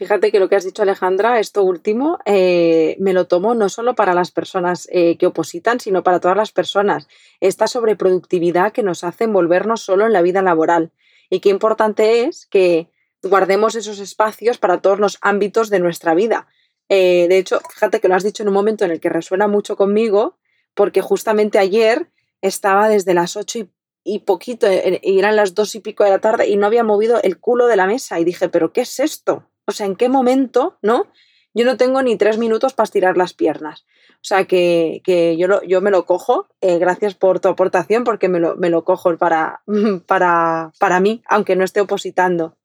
Fíjate 0.00 0.32
que 0.32 0.40
lo 0.40 0.48
que 0.48 0.56
has 0.56 0.64
dicho 0.64 0.80
Alejandra, 0.80 1.40
esto 1.40 1.62
último, 1.62 2.20
eh, 2.24 2.96
me 2.98 3.12
lo 3.12 3.26
tomo 3.26 3.54
no 3.54 3.68
solo 3.68 3.94
para 3.94 4.14
las 4.14 4.30
personas 4.30 4.88
eh, 4.90 5.18
que 5.18 5.26
opositan, 5.26 5.78
sino 5.78 6.02
para 6.02 6.20
todas 6.20 6.38
las 6.38 6.52
personas. 6.52 7.06
Esta 7.40 7.66
sobreproductividad 7.66 8.72
que 8.72 8.82
nos 8.82 9.04
hace 9.04 9.24
envolvernos 9.24 9.82
solo 9.82 10.06
en 10.06 10.14
la 10.14 10.22
vida 10.22 10.40
laboral. 10.40 10.90
Y 11.28 11.40
qué 11.40 11.50
importante 11.50 12.24
es 12.24 12.46
que 12.46 12.88
guardemos 13.22 13.74
esos 13.74 13.98
espacios 13.98 14.56
para 14.56 14.80
todos 14.80 15.00
los 15.00 15.18
ámbitos 15.20 15.68
de 15.68 15.80
nuestra 15.80 16.14
vida. 16.14 16.46
Eh, 16.88 17.26
de 17.28 17.36
hecho, 17.36 17.60
fíjate 17.68 18.00
que 18.00 18.08
lo 18.08 18.14
has 18.14 18.24
dicho 18.24 18.42
en 18.42 18.48
un 18.48 18.54
momento 18.54 18.86
en 18.86 18.92
el 18.92 19.00
que 19.00 19.10
resuena 19.10 19.48
mucho 19.48 19.76
conmigo, 19.76 20.38
porque 20.72 21.02
justamente 21.02 21.58
ayer 21.58 22.08
estaba 22.42 22.88
desde 22.88 23.14
las 23.14 23.36
ocho 23.36 23.58
y, 23.58 23.70
y 24.04 24.20
poquito, 24.20 24.66
y 24.70 25.18
eran 25.18 25.36
las 25.36 25.54
dos 25.54 25.74
y 25.74 25.80
pico 25.80 26.04
de 26.04 26.10
la 26.10 26.20
tarde, 26.20 26.48
y 26.48 26.56
no 26.56 26.66
había 26.66 26.84
movido 26.84 27.20
el 27.22 27.38
culo 27.38 27.66
de 27.66 27.76
la 27.76 27.86
mesa. 27.86 28.18
Y 28.18 28.24
dije, 28.24 28.48
¿pero 28.48 28.72
qué 28.72 28.82
es 28.82 29.00
esto? 29.00 29.50
O 29.66 29.72
sea, 29.72 29.86
¿en 29.86 29.96
qué 29.96 30.08
momento, 30.08 30.78
no? 30.82 31.06
Yo 31.52 31.64
no 31.64 31.76
tengo 31.76 32.02
ni 32.02 32.16
tres 32.16 32.38
minutos 32.38 32.74
para 32.74 32.84
estirar 32.84 33.16
las 33.16 33.34
piernas. 33.34 33.84
O 34.14 34.24
sea, 34.24 34.44
que, 34.44 35.02
yo, 35.38 35.62
yo 35.62 35.80
me 35.80 35.90
lo 35.90 36.04
cojo. 36.06 36.48
Eh, 36.60 36.78
gracias 36.78 37.14
por 37.14 37.40
tu 37.40 37.48
aportación, 37.48 38.04
porque 38.04 38.28
me 38.28 38.38
lo, 38.38 38.56
me 38.56 38.70
lo 38.70 38.84
cojo 38.84 39.16
para, 39.18 39.62
para, 40.06 40.72
para, 40.78 41.00
mí, 41.00 41.22
aunque 41.26 41.56
no 41.56 41.64
esté 41.64 41.80
opositando. 41.80 42.56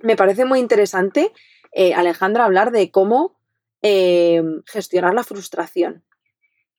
Me 0.00 0.16
parece 0.16 0.44
muy 0.44 0.60
interesante, 0.60 1.32
eh, 1.72 1.94
Alejandra, 1.94 2.44
hablar 2.44 2.70
de 2.70 2.90
cómo 2.90 3.38
eh, 3.82 4.42
gestionar 4.66 5.14
la 5.14 5.24
frustración. 5.24 6.04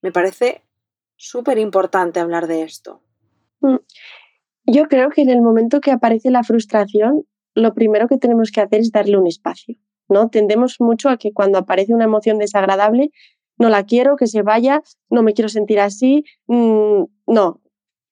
Me 0.02 0.12
parece 0.12 0.64
súper 1.17 1.58
importante 1.58 2.19
hablar 2.19 2.47
de 2.47 2.63
esto. 2.63 3.01
Mm. 3.62 3.78
Yo 4.67 4.88
creo 4.88 5.10
que 5.10 5.21
en 5.21 5.30
el 5.30 5.41
momento 5.41 5.80
que 5.80 5.91
aparece 5.91 6.32
la 6.32 6.43
frustración, 6.43 7.25
lo 7.54 7.73
primero 7.73 8.08
que 8.08 8.17
tenemos 8.17 8.51
que 8.51 8.62
hacer 8.62 8.82
es 8.82 8.91
darle 8.91 9.17
un 9.17 9.28
espacio, 9.28 9.75
¿no? 10.10 10.30
Tendemos 10.30 10.78
mucho 10.80 11.10
a 11.10 11.17
que 11.17 11.34
cuando 11.34 11.60
aparece 11.60 11.93
una 11.93 12.06
emoción 12.06 12.39
desagradable, 12.39 13.12
no 13.58 13.69
la 13.69 13.84
quiero, 13.84 14.15
que 14.15 14.28
se 14.28 14.41
vaya, 14.41 14.82
no 15.10 15.23
me 15.23 15.34
quiero 15.34 15.49
sentir 15.49 15.80
así, 15.80 16.23
mm, 16.47 17.04
no. 17.28 17.62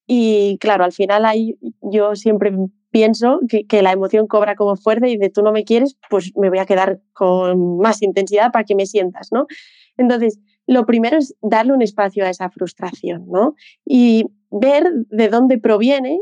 Y 0.06 0.58
claro, 0.60 0.84
al 0.84 0.92
final 0.92 1.26
ahí 1.26 1.58
yo 1.82 2.16
siempre 2.16 2.54
pienso 2.92 3.40
que, 3.50 3.66
que, 3.66 3.82
la 3.82 3.92
emoción 3.92 4.28
cobra 4.28 4.56
como 4.56 4.76
fuerza 4.76 5.08
y 5.08 5.18
de 5.18 5.30
tú 5.30 5.42
no 5.42 5.52
me 5.52 5.64
quieres, 5.64 5.98
pues 6.10 6.32
me 6.36 6.50
voy 6.50 6.60
a 6.60 6.66
quedar 6.66 7.02
con 7.14 7.78
más 7.78 8.02
intensidad 8.02 8.52
para 8.52 8.66
que 8.66 8.76
me 8.76 8.86
sientas, 8.86 9.30
¿no? 9.32 9.48
Entonces, 9.98 10.40
lo 10.68 10.86
primero 10.86 11.18
es 11.18 11.36
darle 11.42 11.74
un 11.74 11.82
espacio 11.82 12.26
a 12.26 12.30
esa 12.30 12.50
frustración, 12.50 13.26
¿no? 13.28 13.56
Y 13.86 14.26
ver 14.50 14.92
de 15.10 15.30
dónde 15.30 15.58
proviene, 15.58 16.20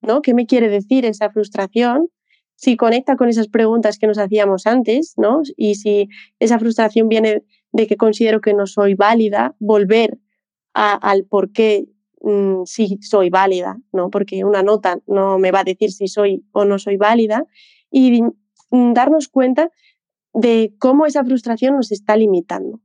¿no? 0.00 0.22
¿Qué 0.22 0.34
me 0.34 0.46
quiere 0.46 0.68
decir 0.68 1.04
esa 1.04 1.30
frustración? 1.30 2.08
si 2.56 2.76
conecta 2.76 3.16
con 3.16 3.28
esas 3.28 3.48
preguntas 3.48 3.98
que 3.98 4.06
nos 4.06 4.18
hacíamos 4.18 4.66
antes, 4.66 5.14
¿no? 5.16 5.42
Y 5.56 5.76
si 5.76 6.08
esa 6.40 6.58
frustración 6.58 7.08
viene 7.08 7.44
de 7.72 7.86
que 7.86 7.96
considero 7.96 8.40
que 8.40 8.54
no 8.54 8.66
soy 8.66 8.94
válida, 8.94 9.54
volver 9.58 10.18
al 10.72 11.24
por 11.24 11.52
qué 11.52 11.86
mm, 12.22 12.62
sí 12.64 12.98
soy 13.02 13.30
válida, 13.30 13.78
¿no? 13.92 14.10
Porque 14.10 14.44
una 14.44 14.62
nota 14.62 14.98
no 15.06 15.38
me 15.38 15.52
va 15.52 15.60
a 15.60 15.64
decir 15.64 15.92
si 15.92 16.08
soy 16.08 16.44
o 16.52 16.64
no 16.64 16.78
soy 16.78 16.96
válida 16.96 17.44
y 17.90 18.22
mm, 18.22 18.92
darnos 18.94 19.28
cuenta 19.28 19.70
de 20.32 20.74
cómo 20.78 21.06
esa 21.06 21.24
frustración 21.24 21.76
nos 21.76 21.92
está 21.92 22.16
limitando, 22.16 22.80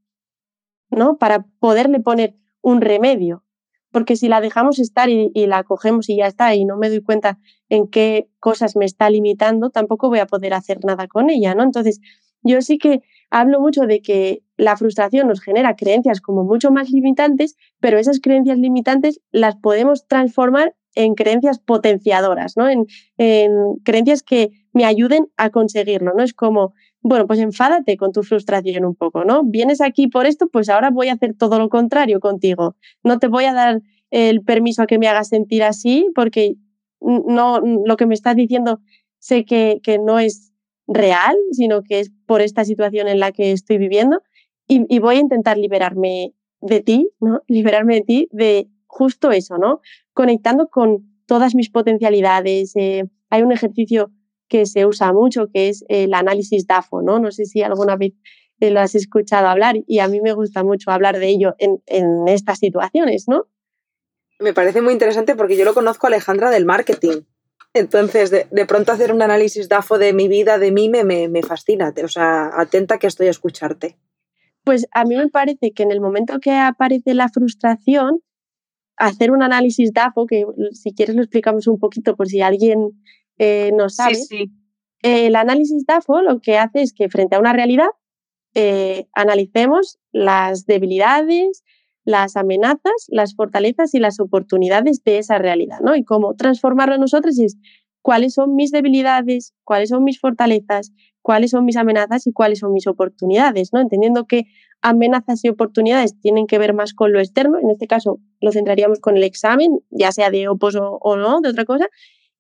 ¿no? 0.92 1.18
Para 1.18 1.46
poderle 1.60 2.00
poner 2.00 2.36
un 2.62 2.82
remedio, 2.82 3.44
porque 3.92 4.16
si 4.16 4.28
la 4.28 4.42
dejamos 4.42 4.80
estar 4.80 5.10
y, 5.10 5.32
la 5.34 5.64
cogemos 5.64 6.10
y 6.10 6.18
ya 6.18 6.28
está, 6.28 6.56
y 6.56 6.66
no 6.66 6.78
me 6.78 6.90
doy 6.90 7.02
cuenta 7.02 7.40
en 7.70 7.88
qué 7.88 8.30
cosas 8.40 8.76
me 8.76 8.86
está 8.86 9.10
limitando, 9.10 9.70
tampoco 9.70 10.10
voy 10.10 10.20
a 10.20 10.28
poder 10.28 10.54
hacer 10.54 10.84
nada 10.86 11.08
con 11.08 11.30
ella, 11.30 11.56
¿no? 11.56 11.64
Entonces, 11.64 12.00
yo 12.44 12.62
sí 12.62 12.78
que 12.78 13.02
hablo 13.30 13.60
mucho 13.60 13.82
de 13.82 14.02
que 14.02 14.44
la 14.58 14.78
frustración 14.78 15.28
nos 15.28 15.42
genera 15.42 15.76
creencias 15.76 16.22
como 16.22 16.44
mucho 16.44 16.72
más 16.72 16.90
limitantes, 16.90 17.56
pero 17.80 17.98
esas 17.98 18.20
creencias 18.20 18.58
limitantes 18.58 19.22
las 19.32 19.56
podemos 19.58 20.08
transformar 20.08 20.76
en 20.96 21.16
creencias 21.16 21.60
potenciadoras, 21.60 22.58
¿no? 22.58 22.68
En, 22.68 22.86
en 23.18 23.52
creencias 23.84 24.24
que 24.24 24.52
me 24.74 24.86
ayuden 24.86 25.28
a 25.38 25.50
conseguirlo, 25.50 26.14
¿no? 26.16 26.24
Es 26.24 26.34
como, 26.34 26.74
bueno, 27.02 27.28
pues 27.28 27.40
enfádate 27.40 27.98
con 27.98 28.12
tu 28.12 28.24
frustración 28.24 28.86
un 28.86 28.96
poco, 28.96 29.26
¿no? 29.26 29.44
Vienes 29.44 29.82
aquí 29.82 30.08
por 30.08 30.26
esto, 30.26 30.48
pues 30.48 30.70
ahora 30.70 30.92
voy 30.92 31.08
a 31.10 31.14
hacer 31.14 31.36
todo 31.36 31.58
lo 31.58 31.70
contrario 31.70 32.20
contigo. 32.20 32.76
No 33.04 33.20
te 33.20 33.28
voy 33.28 33.46
a 33.46 33.54
dar 33.54 33.82
el 34.12 34.42
permiso 34.42 34.84
a 34.84 34.88
que 34.88 35.00
me 35.00 35.08
hagas 35.08 35.30
sentir 35.30 35.64
así 35.64 36.10
porque 36.14 36.56
no, 37.00 37.60
lo 37.60 37.98
que 37.98 38.06
me 38.06 38.14
estás 38.14 38.36
diciendo 38.36 38.80
sé 39.20 39.46
que, 39.46 39.82
no 40.04 40.20
es 40.20 40.52
real, 40.88 41.36
sino 41.52 41.82
que 41.82 42.00
es 42.02 42.12
por 42.26 42.42
esta 42.42 42.66
situación 42.66 43.08
en 43.08 43.20
la 43.20 43.32
que 43.32 43.52
estoy 43.52 43.78
viviendo 43.78 44.22
y, 44.68 44.86
y 44.94 45.00
voy 45.00 45.16
a 45.16 45.20
intentar 45.20 45.58
liberarme 45.58 46.34
de 46.62 46.82
ti, 46.82 47.10
¿no? 47.20 47.42
Liberarme 47.48 47.96
de 47.96 48.02
ti 48.02 48.28
de 48.32 48.68
justo 48.88 49.32
eso, 49.32 49.58
¿no? 49.58 49.82
Conectando 50.14 50.68
con 50.68 51.12
todas 51.26 51.56
mis 51.56 51.70
potencialidades. 51.70 52.76
Eh, 52.76 53.06
hay 53.30 53.42
un 53.42 53.52
ejercicio 53.52 54.12
que 54.52 54.66
se 54.66 54.86
usa 54.86 55.14
mucho, 55.14 55.48
que 55.48 55.70
es 55.70 55.86
el 55.88 56.14
análisis 56.14 56.68
DAFO, 56.68 57.02
¿no? 57.02 57.20
No 57.20 57.32
sé 57.32 57.46
si 57.46 57.64
alguna 57.64 57.96
vez 57.96 58.12
lo 58.60 58.82
has 58.82 58.96
escuchado 58.96 59.48
hablar 59.48 59.76
y 59.88 60.00
a 60.00 60.10
mí 60.10 60.20
me 60.20 60.34
gusta 60.34 60.62
mucho 60.62 60.92
hablar 60.92 61.18
de 61.18 61.30
ello 61.30 61.56
en, 61.58 61.82
en 61.86 62.28
estas 62.28 62.60
situaciones, 62.60 63.30
¿no? 63.30 63.48
Me 64.40 64.54
parece 64.54 64.82
muy 64.82 64.92
interesante 64.92 65.36
porque 65.36 65.56
yo 65.56 65.64
lo 65.64 65.74
conozco 65.74 66.06
a 66.06 66.10
Alejandra 66.10 66.50
del 66.50 66.66
marketing. 66.66 67.22
Entonces, 67.74 68.30
de, 68.30 68.48
de, 68.52 68.66
pronto 68.66 68.92
hacer 68.92 69.14
un 69.14 69.22
análisis 69.22 69.70
DAFO 69.70 69.98
de 69.98 70.12
mi 70.12 70.28
vida, 70.28 70.58
de 70.58 70.74
mí, 70.74 70.90
me, 70.90 71.06
me, 71.06 71.30
me 71.30 71.44
fascina. 71.44 71.94
O 72.04 72.08
sea, 72.10 72.52
atenta 72.54 72.98
que 73.00 73.08
estoy 73.08 73.28
a 73.28 73.32
escucharte. 73.32 73.98
Pues 74.66 74.86
a 74.92 75.06
mí 75.06 75.16
me 75.16 75.30
parece 75.30 75.72
que 75.72 75.84
en 75.84 75.92
el 75.92 76.02
momento 76.02 76.42
que 76.42 76.52
aparece 76.52 77.14
la 77.14 77.30
frustración, 77.30 78.22
hacer 78.98 79.32
un 79.32 79.44
análisis 79.44 79.94
DAFO, 79.94 80.26
que 80.26 80.46
si 80.74 80.94
quieres 80.94 81.16
lo 81.16 81.22
explicamos 81.22 81.68
un 81.68 81.80
poquito 81.80 82.18
por 82.18 82.28
si 82.28 82.42
alguien 82.42 83.02
eh, 83.44 83.72
no 83.74 83.90
sabe. 83.90 84.18
el 85.02 85.36
análisis 85.36 85.84
DAFO 85.88 86.22
lo 86.22 86.42
que 86.42 86.60
hace 86.60 86.84
es 86.84 86.94
que 86.94 87.10
frente 87.10 87.36
a 87.36 87.40
una 87.40 87.54
realidad 87.54 87.88
eh, 88.54 89.08
analicemos 89.14 89.98
las 90.12 90.68
debilidades, 90.68 91.64
las 92.04 92.36
amenazas, 92.36 93.08
las 93.08 93.34
fortalezas 93.36 93.96
y 93.96 94.00
las 94.00 94.20
oportunidades 94.20 95.04
de 95.04 95.18
esa 95.18 95.40
realidad, 95.40 95.80
¿no? 95.82 95.96
Y 95.96 96.04
cómo 96.04 96.36
transformarlo 96.36 96.94
en 96.94 97.02
nosotros 97.02 97.40
es 97.40 97.58
cuáles 98.04 98.36
son 98.36 98.56
mis 98.56 98.70
debilidades, 98.70 99.56
cuáles 99.64 99.90
son 99.90 100.04
mis 100.04 100.20
fortalezas, 100.20 100.92
cuáles 101.24 101.50
son 101.50 101.66
mis 101.66 101.78
amenazas 101.78 102.28
y 102.28 102.34
cuáles 102.34 102.60
son 102.60 102.72
mis 102.72 102.86
oportunidades, 102.86 103.74
¿no? 103.74 103.80
Entendiendo 103.80 104.26
que 104.26 104.46
amenazas 104.82 105.44
y 105.44 105.50
oportunidades 105.50 106.20
tienen 106.20 106.46
que 106.46 106.60
ver 106.60 106.76
más 106.76 106.94
con 106.94 107.12
lo 107.12 107.20
externo, 107.20 107.58
en 107.58 107.72
este 107.72 107.88
caso 107.88 108.20
lo 108.40 108.52
centraríamos 108.52 109.00
con 109.00 109.18
el 109.18 109.24
examen, 109.24 109.80
ya 109.90 110.12
sea 110.12 110.30
de 110.30 110.48
opos 110.48 110.76
o, 110.76 111.18
no, 111.18 111.42
de 111.42 111.50
otra 111.50 111.66
cosa, 111.66 111.88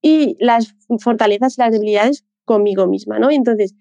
y 0.02 0.36
las 0.40 0.76
fortalezas 1.00 1.58
y 1.58 1.62
las 1.62 1.72
debilidades 1.72 2.26
conmigo 2.46 2.88
misma, 2.88 3.20
¿no? 3.20 3.32
Y 3.32 3.36
entonces, 3.36 3.76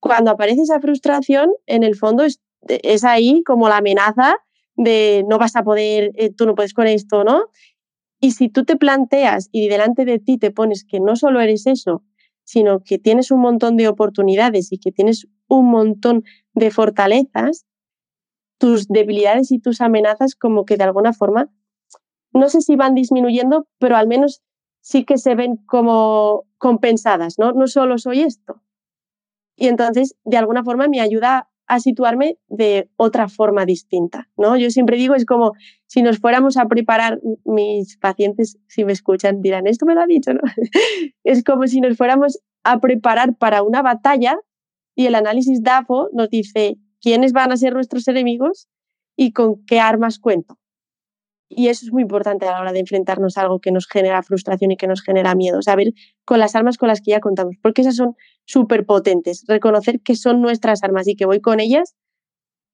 cuando 0.00 0.30
aparece 0.30 0.62
esa 0.62 0.80
frustración, 0.80 1.50
en 1.66 1.82
el 1.82 1.94
fondo 1.94 2.24
es, 2.24 2.40
es 2.66 3.04
ahí 3.04 3.42
como 3.44 3.68
la 3.68 3.78
amenaza 3.78 4.36
de 4.76 5.24
no 5.28 5.38
vas 5.38 5.56
a 5.56 5.62
poder, 5.62 6.12
eh, 6.14 6.30
tú 6.30 6.46
no 6.46 6.54
puedes 6.54 6.72
con 6.72 6.86
esto, 6.86 7.24
¿no? 7.24 7.46
Y 8.20 8.32
si 8.32 8.48
tú 8.48 8.64
te 8.64 8.76
planteas 8.76 9.48
y 9.52 9.68
delante 9.68 10.04
de 10.04 10.18
ti 10.18 10.38
te 10.38 10.50
pones 10.50 10.84
que 10.84 11.00
no 11.00 11.16
solo 11.16 11.40
eres 11.40 11.66
eso, 11.66 12.02
sino 12.44 12.82
que 12.82 12.98
tienes 12.98 13.30
un 13.30 13.40
montón 13.40 13.76
de 13.76 13.88
oportunidades 13.88 14.72
y 14.72 14.78
que 14.78 14.92
tienes 14.92 15.26
un 15.48 15.70
montón 15.70 16.24
de 16.54 16.70
fortalezas, 16.70 17.66
tus 18.58 18.88
debilidades 18.88 19.52
y 19.52 19.58
tus 19.58 19.80
amenazas 19.80 20.34
como 20.34 20.64
que 20.64 20.76
de 20.76 20.84
alguna 20.84 21.12
forma, 21.12 21.50
no 22.32 22.48
sé 22.48 22.60
si 22.60 22.76
van 22.76 22.94
disminuyendo, 22.94 23.66
pero 23.78 23.96
al 23.96 24.06
menos 24.06 24.42
sí 24.80 25.04
que 25.04 25.18
se 25.18 25.34
ven 25.34 25.56
como 25.56 26.44
compensadas, 26.58 27.38
¿no? 27.38 27.52
No 27.52 27.66
solo 27.66 27.98
soy 27.98 28.20
esto. 28.20 28.62
Y 29.56 29.68
entonces, 29.68 30.16
de 30.24 30.38
alguna 30.38 30.64
forma, 30.64 30.88
me 30.88 31.00
ayuda 31.00 31.48
a 31.66 31.78
situarme 31.78 32.36
de 32.48 32.90
otra 32.96 33.28
forma 33.28 33.64
distinta, 33.64 34.28
¿no? 34.36 34.56
Yo 34.56 34.70
siempre 34.70 34.96
digo, 34.96 35.14
es 35.14 35.24
como 35.24 35.52
si 35.86 36.02
nos 36.02 36.18
fuéramos 36.18 36.56
a 36.56 36.66
preparar, 36.66 37.20
mis 37.44 37.96
pacientes, 37.96 38.58
si 38.66 38.84
me 38.84 38.92
escuchan, 38.92 39.40
dirán, 39.40 39.68
esto 39.68 39.86
me 39.86 39.94
lo 39.94 40.00
ha 40.00 40.06
dicho, 40.06 40.34
¿no? 40.34 40.40
es 41.24 41.44
como 41.44 41.68
si 41.68 41.80
nos 41.80 41.96
fuéramos 41.96 42.40
a 42.64 42.80
preparar 42.80 43.36
para 43.36 43.62
una 43.62 43.82
batalla 43.82 44.36
y 44.96 45.06
el 45.06 45.14
análisis 45.14 45.62
DAFO 45.62 46.08
nos 46.12 46.28
dice 46.28 46.76
quiénes 47.00 47.32
van 47.32 47.52
a 47.52 47.56
ser 47.56 47.72
nuestros 47.72 48.08
enemigos 48.08 48.68
y 49.16 49.32
con 49.32 49.64
qué 49.64 49.78
armas 49.78 50.18
cuento. 50.18 50.59
Y 51.52 51.66
eso 51.66 51.84
es 51.84 51.92
muy 51.92 52.02
importante 52.02 52.46
a 52.46 52.52
la 52.52 52.60
hora 52.60 52.72
de 52.72 52.78
enfrentarnos 52.78 53.36
a 53.36 53.40
algo 53.40 53.58
que 53.58 53.72
nos 53.72 53.88
genera 53.88 54.22
frustración 54.22 54.70
y 54.70 54.76
que 54.76 54.86
nos 54.86 55.02
genera 55.02 55.34
miedo, 55.34 55.60
saber 55.62 55.92
con 56.24 56.38
las 56.38 56.54
armas 56.54 56.78
con 56.78 56.88
las 56.88 57.00
que 57.00 57.10
ya 57.10 57.20
contamos, 57.20 57.56
porque 57.60 57.82
esas 57.82 57.96
son 57.96 58.16
súper 58.44 58.86
potentes. 58.86 59.44
Reconocer 59.48 60.00
que 60.00 60.14
son 60.14 60.40
nuestras 60.40 60.84
armas 60.84 61.08
y 61.08 61.16
que 61.16 61.26
voy 61.26 61.40
con 61.40 61.58
ellas 61.58 61.96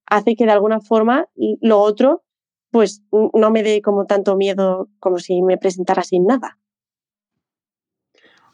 hace 0.05 0.35
que 0.35 0.45
de 0.45 0.51
alguna 0.51 0.79
forma 0.79 1.27
lo 1.35 1.79
otro 1.79 2.23
pues 2.69 3.01
no 3.11 3.49
me 3.49 3.63
dé 3.63 3.81
como 3.81 4.05
tanto 4.05 4.35
miedo 4.35 4.89
como 4.99 5.17
si 5.17 5.41
me 5.41 5.57
presentara 5.57 6.03
sin 6.03 6.25
nada. 6.25 6.59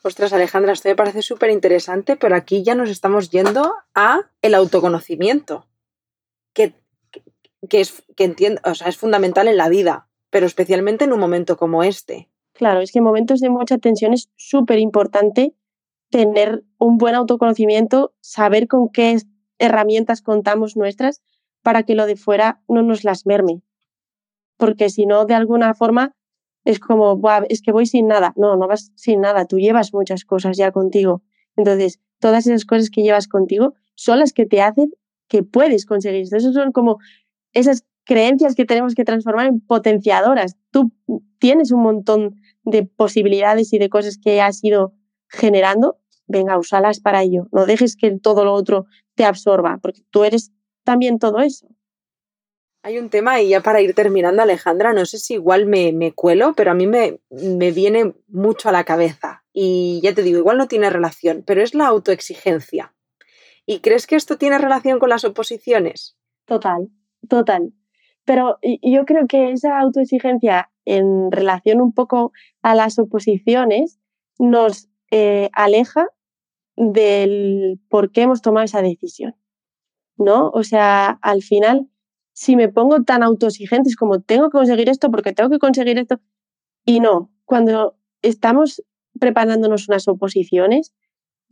Ostras, 0.04 0.32
Alejandra, 0.32 0.72
esto 0.72 0.88
me 0.88 0.96
parece 0.96 1.22
súper 1.22 1.50
interesante, 1.50 2.16
pero 2.16 2.36
aquí 2.36 2.64
ya 2.64 2.76
nos 2.76 2.90
estamos 2.90 3.30
yendo 3.30 3.74
a 3.94 4.30
el 4.42 4.54
autoconocimiento, 4.54 5.68
que, 6.54 6.76
que, 7.70 7.82
es, 7.82 8.04
que 8.16 8.26
entiendo, 8.26 8.62
o 8.66 8.76
sea, 8.76 8.88
es 8.88 8.98
fundamental 8.98 9.48
en 9.48 9.58
la 9.58 9.70
vida 9.70 10.10
pero 10.34 10.48
especialmente 10.48 11.06
en 11.06 11.14
un 11.14 11.20
momento 11.20 11.58
como 11.58 11.84
este. 11.84 12.28
Claro, 12.54 12.82
es 12.82 12.92
que 12.92 12.98
en 12.98 13.06
momentos 13.06 13.40
de 13.40 13.52
mucha 13.52 13.78
tensión 13.78 14.14
es 14.14 14.32
súper 14.36 14.80
importante 14.80 15.54
tener 16.10 16.64
un 16.80 16.98
buen 16.98 17.14
autoconocimiento, 17.14 18.16
saber 18.20 18.68
con 18.68 18.90
qué 18.90 19.16
herramientas 19.60 20.24
contamos 20.24 20.76
nuestras 20.76 21.22
para 21.62 21.84
que 21.84 21.94
lo 21.94 22.08
de 22.08 22.16
fuera 22.16 22.64
no 22.68 22.82
nos 22.82 23.04
las 23.04 23.28
merme. 23.28 23.62
Porque 24.58 24.90
si 24.90 25.06
no, 25.06 25.26
de 25.26 25.36
alguna 25.36 25.76
forma 25.76 26.16
es 26.66 26.80
como, 26.80 27.22
es 27.48 27.62
que 27.62 27.72
voy 27.72 27.86
sin 27.86 28.08
nada. 28.08 28.34
No, 28.36 28.56
no 28.56 28.68
vas 28.68 28.92
sin 28.96 29.22
nada, 29.22 29.46
tú 29.46 29.60
llevas 29.60 29.94
muchas 29.94 30.26
cosas 30.26 30.58
ya 30.58 30.72
contigo. 30.72 31.22
Entonces, 31.56 32.00
todas 32.18 32.48
esas 32.48 32.66
cosas 32.66 32.90
que 32.90 33.04
llevas 33.04 33.28
contigo 33.28 33.76
son 33.94 34.18
las 34.18 34.34
que 34.34 34.48
te 34.48 34.64
hacen 34.64 34.96
que 35.28 35.44
puedes 35.44 35.86
conseguir. 35.86 36.22
Esas 36.22 36.56
son 36.56 36.72
como 36.72 36.98
esas 37.52 37.86
creencias 38.06 38.56
que 38.56 38.66
tenemos 38.66 38.96
que 38.96 39.06
transformar 39.06 39.48
en 39.48 39.60
potenciadoras. 39.62 40.58
Tú 40.72 40.92
tienes 41.40 41.72
un 41.72 41.82
montón 41.82 42.42
de 42.64 42.86
posibilidades 42.86 43.74
y 43.74 43.80
de 43.80 43.90
cosas 43.90 44.18
que 44.18 44.42
has 44.42 44.64
ido 44.64 44.94
generando, 45.28 46.00
venga, 46.28 46.58
usalas 46.58 47.00
para 47.00 47.24
ello. 47.24 47.48
No 47.52 47.66
dejes 47.66 47.96
que 47.96 48.12
todo 48.20 48.46
lo 48.46 48.54
otro 48.54 48.86
te 49.16 49.26
absorba, 49.26 49.80
porque 49.82 50.02
tú 50.10 50.24
eres 50.24 50.52
también 50.84 51.20
todo 51.20 51.40
eso. 51.40 51.68
Hay 52.86 53.00
un 53.00 53.10
tema 53.10 53.42
y 53.42 53.50
ya 53.50 53.62
para 53.62 53.80
ir 53.82 53.94
terminando, 53.94 54.42
Alejandra, 54.42 54.92
no 54.92 55.06
sé 55.06 55.18
si 55.18 55.36
igual 55.36 55.66
me, 55.66 55.94
me 55.94 56.12
cuelo, 56.12 56.54
pero 56.54 56.72
a 56.72 56.74
mí 56.74 56.86
me, 56.86 57.22
me 57.30 57.72
viene 57.72 58.14
mucho 58.28 58.68
a 58.68 58.74
la 58.74 58.84
cabeza. 58.84 59.46
Y 59.54 60.02
ya 60.04 60.14
te 60.14 60.22
digo, 60.22 60.40
igual 60.40 60.58
no 60.58 60.68
tiene 60.68 60.90
relación, 60.90 61.44
pero 61.46 61.62
es 61.62 61.74
la 61.76 61.88
autoexigencia. 61.88 62.94
¿Y 63.66 63.80
crees 63.80 64.06
que 64.06 64.18
esto 64.18 64.38
tiene 64.38 64.58
relación 64.58 65.00
con 65.00 65.10
las 65.10 65.24
oposiciones? 65.24 66.18
Total, 66.46 66.90
total. 67.30 67.72
Pero 68.26 68.58
yo 68.82 69.06
creo 69.06 69.28
que 69.28 69.52
esa 69.52 69.80
autoexigencia 69.80 70.72
en 70.86 71.32
relación 71.32 71.82
un 71.82 71.94
poco 71.94 72.32
a 72.62 72.76
las 72.76 73.00
oposiciones 73.00 74.00
nos 74.40 74.90
eh, 75.12 75.50
aleja 75.54 76.08
del 76.76 77.80
por 77.90 78.12
qué 78.12 78.24
hemos 78.24 78.42
tomado 78.42 78.66
esa 78.66 78.82
decisión. 78.82 79.36
¿No? 80.18 80.50
O 80.50 80.64
sea, 80.64 81.10
al 81.22 81.42
final, 81.42 81.90
si 82.34 82.56
me 82.56 82.70
pongo 82.70 83.04
tan 83.04 83.24
autoexigentes 83.24 83.96
como 83.96 84.22
tengo 84.22 84.50
que 84.50 84.58
conseguir 84.58 84.90
esto 84.90 85.10
porque 85.10 85.34
tengo 85.34 85.50
que 85.50 85.60
conseguir 85.60 85.98
esto, 85.98 86.20
y 86.86 87.00
no, 87.00 87.32
cuando 87.46 87.98
estamos 88.22 88.84
preparándonos 89.20 89.88
unas 89.88 90.08
oposiciones, 90.08 90.94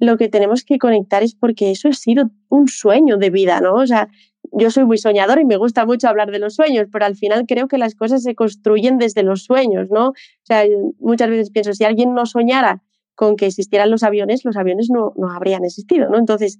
lo 0.02 0.18
que 0.18 0.30
tenemos 0.30 0.66
que 0.66 0.80
conectar 0.80 1.22
es 1.22 1.36
porque 1.36 1.70
eso 1.70 1.88
ha 1.88 1.94
sido 1.94 2.32
un 2.50 2.68
sueño 2.68 3.18
de 3.18 3.30
vida, 3.30 3.62
¿no? 3.62 3.76
O 3.76 3.86
sea, 3.86 4.10
yo 4.52 4.72
soy 4.72 4.84
muy 4.84 4.98
soñador 4.98 5.40
y 5.40 5.46
me 5.46 5.58
gusta 5.58 5.86
mucho 5.86 6.10
hablar 6.10 6.32
de 6.32 6.40
los 6.40 6.56
sueños, 6.56 6.88
pero 6.92 7.06
al 7.06 7.16
final 7.16 7.46
creo 7.48 7.68
que 7.68 7.78
las 7.78 7.94
cosas 7.94 8.24
se 8.24 8.34
construyen 8.34 8.98
desde 8.98 9.22
los 9.22 9.44
sueños, 9.44 9.90
¿no? 9.92 10.10
O 10.10 10.14
sea, 10.42 10.64
muchas 11.00 11.30
veces 11.30 11.52
pienso, 11.52 11.74
si 11.74 11.84
alguien 11.84 12.16
no 12.16 12.26
soñara 12.26 12.82
con 13.14 13.36
que 13.36 13.46
existieran 13.46 13.92
los 13.92 14.02
aviones, 14.02 14.44
los 14.44 14.58
aviones 14.58 14.90
no, 14.90 15.14
no 15.18 15.30
habrían 15.30 15.64
existido, 15.66 16.10
¿no? 16.10 16.18
Entonces, 16.18 16.58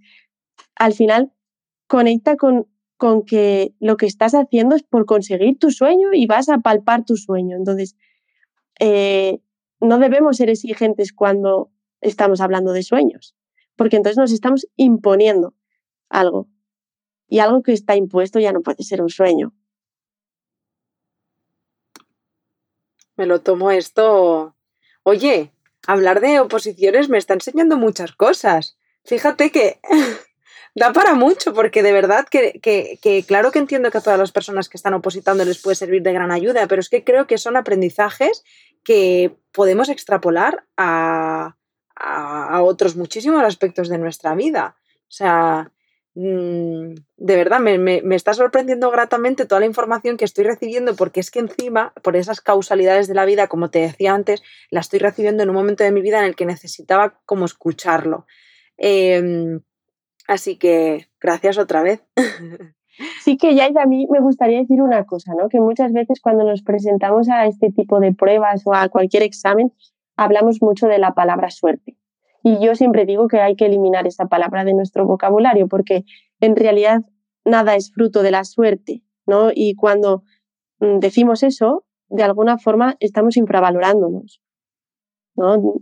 al 0.76 0.94
final, 0.94 1.32
conecta 1.88 2.36
con, 2.36 2.68
con 2.98 3.26
que 3.26 3.74
lo 3.80 3.98
que 3.98 4.06
estás 4.06 4.36
haciendo 4.36 4.76
es 4.76 4.84
por 4.84 5.08
conseguir 5.08 5.58
tu 5.58 5.72
sueño 5.72 6.10
y 6.14 6.28
vas 6.28 6.48
a 6.48 6.60
palpar 6.60 7.06
tu 7.06 7.18
sueño. 7.18 7.58
Entonces, 7.58 7.96
eh, 8.80 9.40
no 9.80 9.98
debemos 9.98 10.38
ser 10.38 10.52
exigentes 10.52 11.12
cuando 11.12 11.72
estamos 12.02 12.42
hablando 12.42 12.74
de 12.74 12.84
sueños, 12.84 13.36
porque 13.76 13.96
entonces 13.96 14.18
nos 14.18 14.32
estamos 14.32 14.68
imponiendo 14.76 15.54
algo 16.10 16.48
y 17.28 17.40
algo 17.40 17.64
que 17.64 17.72
está 17.72 17.96
impuesto 17.96 18.40
ya 18.40 18.52
no 18.52 18.62
puede 18.62 18.84
ser 18.84 19.02
un 19.02 19.10
sueño. 19.10 19.54
Me 23.16 23.26
lo 23.26 23.40
tomo 23.42 23.72
esto. 23.72 24.56
Oye, 25.04 25.54
hablar 25.88 26.20
de 26.20 26.40
oposiciones 26.40 27.08
me 27.08 27.18
está 27.18 27.34
enseñando 27.34 27.78
muchas 27.78 28.12
cosas. 28.12 28.78
Fíjate 29.06 29.52
que 29.52 29.80
da 30.76 30.92
para 30.92 31.16
mucho, 31.16 31.54
porque 31.54 31.84
de 31.84 31.94
verdad 31.94 32.28
que, 32.30 32.60
que, 32.62 33.24
claro 33.26 33.52
que 33.52 33.60
entiendo 33.60 33.92
que 33.92 34.00
a 34.00 34.02
todas 34.02 34.20
las 34.20 34.32
personas 34.32 34.68
que 34.68 34.78
están 34.78 34.94
opositando 34.94 35.46
les 35.46 35.62
puede 35.62 35.76
servir 35.76 36.02
de 36.02 36.14
gran 36.14 36.32
ayuda, 36.32 36.68
pero 36.68 36.82
es 36.82 36.90
que 36.90 37.04
creo 37.04 37.28
que 37.28 37.38
son 37.38 37.56
aprendizajes 37.56 38.44
que 38.84 39.36
podemos 39.52 39.90
extrapolar 39.90 40.66
a, 40.76 41.56
a 41.96 42.62
otros 42.64 42.96
muchísimos 42.96 43.44
aspectos 43.44 43.90
de 43.90 43.98
nuestra 43.98 44.36
vida. 44.36 44.76
O 45.02 45.12
sea, 45.12 45.72
Mm, 46.14 46.96
de 47.18 47.36
verdad, 47.38 47.60
me, 47.62 48.02
está 48.16 48.34
sorprendiendo 48.34 48.92
gratamente 48.92 49.46
toda 49.46 49.62
la 49.62 49.66
información 49.66 50.18
que 50.18 50.26
estoy 50.26 50.44
recibiendo 50.44 50.96
porque 50.96 51.22
es 51.22 51.32
que 51.32 51.40
encima, 51.40 51.94
por 52.04 52.18
esas 52.18 52.42
causalidades 52.42 53.08
de 53.08 53.14
la 53.16 53.26
vida, 53.26 53.48
como 53.48 53.70
te 53.70 53.80
decía 53.80 54.14
antes, 54.14 54.44
la 54.70 54.82
estoy 54.82 55.00
recibiendo 55.00 55.44
en 55.44 55.50
un 55.50 55.56
momento 55.56 55.84
de 55.84 55.92
mi 55.92 56.02
vida 56.02 56.20
en 56.20 56.26
el 56.26 56.36
que 56.36 56.46
necesitaba 56.46 57.22
como 57.26 57.46
escucharlo. 57.46 58.26
Em, 58.78 59.62
así 60.28 60.58
que 60.58 61.08
gracias 61.20 61.58
otra 61.58 61.82
vez. 61.84 62.04
Sí 63.24 63.38
que 63.38 63.56
ya 63.56 63.66
a 63.66 63.86
mí 63.88 64.06
me 64.12 64.20
gustaría 64.20 64.60
decir 64.60 64.82
una 64.82 65.06
cosa, 65.06 65.34
¿no? 65.34 65.50
Que 65.50 65.60
muchas 65.60 65.92
veces 65.92 66.20
cuando 66.22 66.44
nos 66.44 66.62
presentamos 66.62 67.30
a 67.30 67.48
este 67.48 67.72
tipo 67.72 68.00
de 68.00 68.14
pruebas 68.14 68.62
o 68.66 68.76
a 68.76 68.90
cualquier 68.90 69.24
examen, 69.24 69.72
hablamos 70.16 70.62
mucho 70.62 70.88
de 70.88 71.00
la 71.00 71.14
palabra 71.14 71.50
suerte. 71.50 71.98
Y 72.44 72.60
yo 72.60 72.76
siempre 72.76 73.06
digo 73.06 73.28
que 73.28 73.40
hay 73.40 73.56
que 73.56 73.66
eliminar 73.66 74.08
esa 74.08 74.26
palabra 74.26 74.64
de 74.64 74.74
nuestro 74.74 75.06
vocabulario 75.06 75.68
porque 75.68 76.04
en 76.40 76.56
realidad 76.56 77.02
nada 77.46 77.76
es 77.76 77.92
fruto 77.92 78.24
de 78.24 78.32
la 78.32 78.44
suerte, 78.44 79.04
¿no? 79.26 79.50
Y 79.54 79.76
cuando 79.76 80.24
mm, 80.80 81.00
decimos 81.00 81.44
eso, 81.44 81.86
de 82.10 82.24
alguna 82.24 82.58
forma 82.58 82.98
estamos 83.00 83.38
infravalorándonos, 83.38 84.42
¿no? 85.36 85.76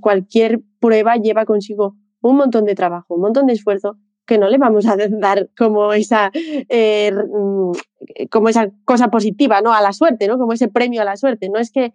Cualquier 0.00 0.60
prueba 0.78 1.16
lleva 1.16 1.44
consigo 1.46 1.96
un 2.20 2.36
montón 2.36 2.64
de 2.64 2.74
trabajo, 2.74 3.14
un 3.14 3.22
montón 3.22 3.46
de 3.46 3.54
esfuerzo 3.54 3.96
que 4.26 4.38
no 4.38 4.48
le 4.48 4.58
vamos 4.58 4.86
a 4.86 4.96
dar 5.10 5.50
como 5.56 5.92
esa, 5.92 6.30
eh, 6.34 7.12
mm, 7.12 7.72
como 8.30 8.48
esa 8.48 8.70
cosa 8.84 9.08
positiva, 9.08 9.60
¿no? 9.60 9.72
A 9.72 9.82
la 9.82 9.92
suerte, 9.92 10.28
¿no? 10.28 10.38
Como 10.38 10.52
ese 10.52 10.68
premio 10.68 11.02
a 11.02 11.04
la 11.04 11.16
suerte. 11.16 11.48
No 11.48 11.58
es 11.58 11.70
que 11.70 11.94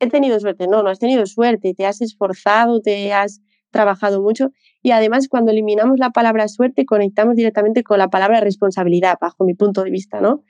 he 0.00 0.08
tenido 0.08 0.38
suerte, 0.40 0.66
no, 0.66 0.82
no 0.82 0.90
has 0.90 0.98
tenido 0.98 1.26
suerte, 1.26 1.74
te 1.74 1.86
has 1.86 2.00
esforzado, 2.00 2.80
te 2.80 3.12
has 3.12 3.40
trabajado 3.70 4.22
mucho 4.22 4.50
y 4.82 4.92
además 4.92 5.28
cuando 5.28 5.50
eliminamos 5.50 5.98
la 5.98 6.10
palabra 6.10 6.48
suerte 6.48 6.84
conectamos 6.86 7.36
directamente 7.36 7.82
con 7.82 7.98
la 7.98 8.08
palabra 8.08 8.40
responsabilidad, 8.40 9.18
bajo 9.20 9.44
mi 9.44 9.54
punto 9.54 9.82
de 9.84 9.90
vista, 9.90 10.20
¿no? 10.20 10.44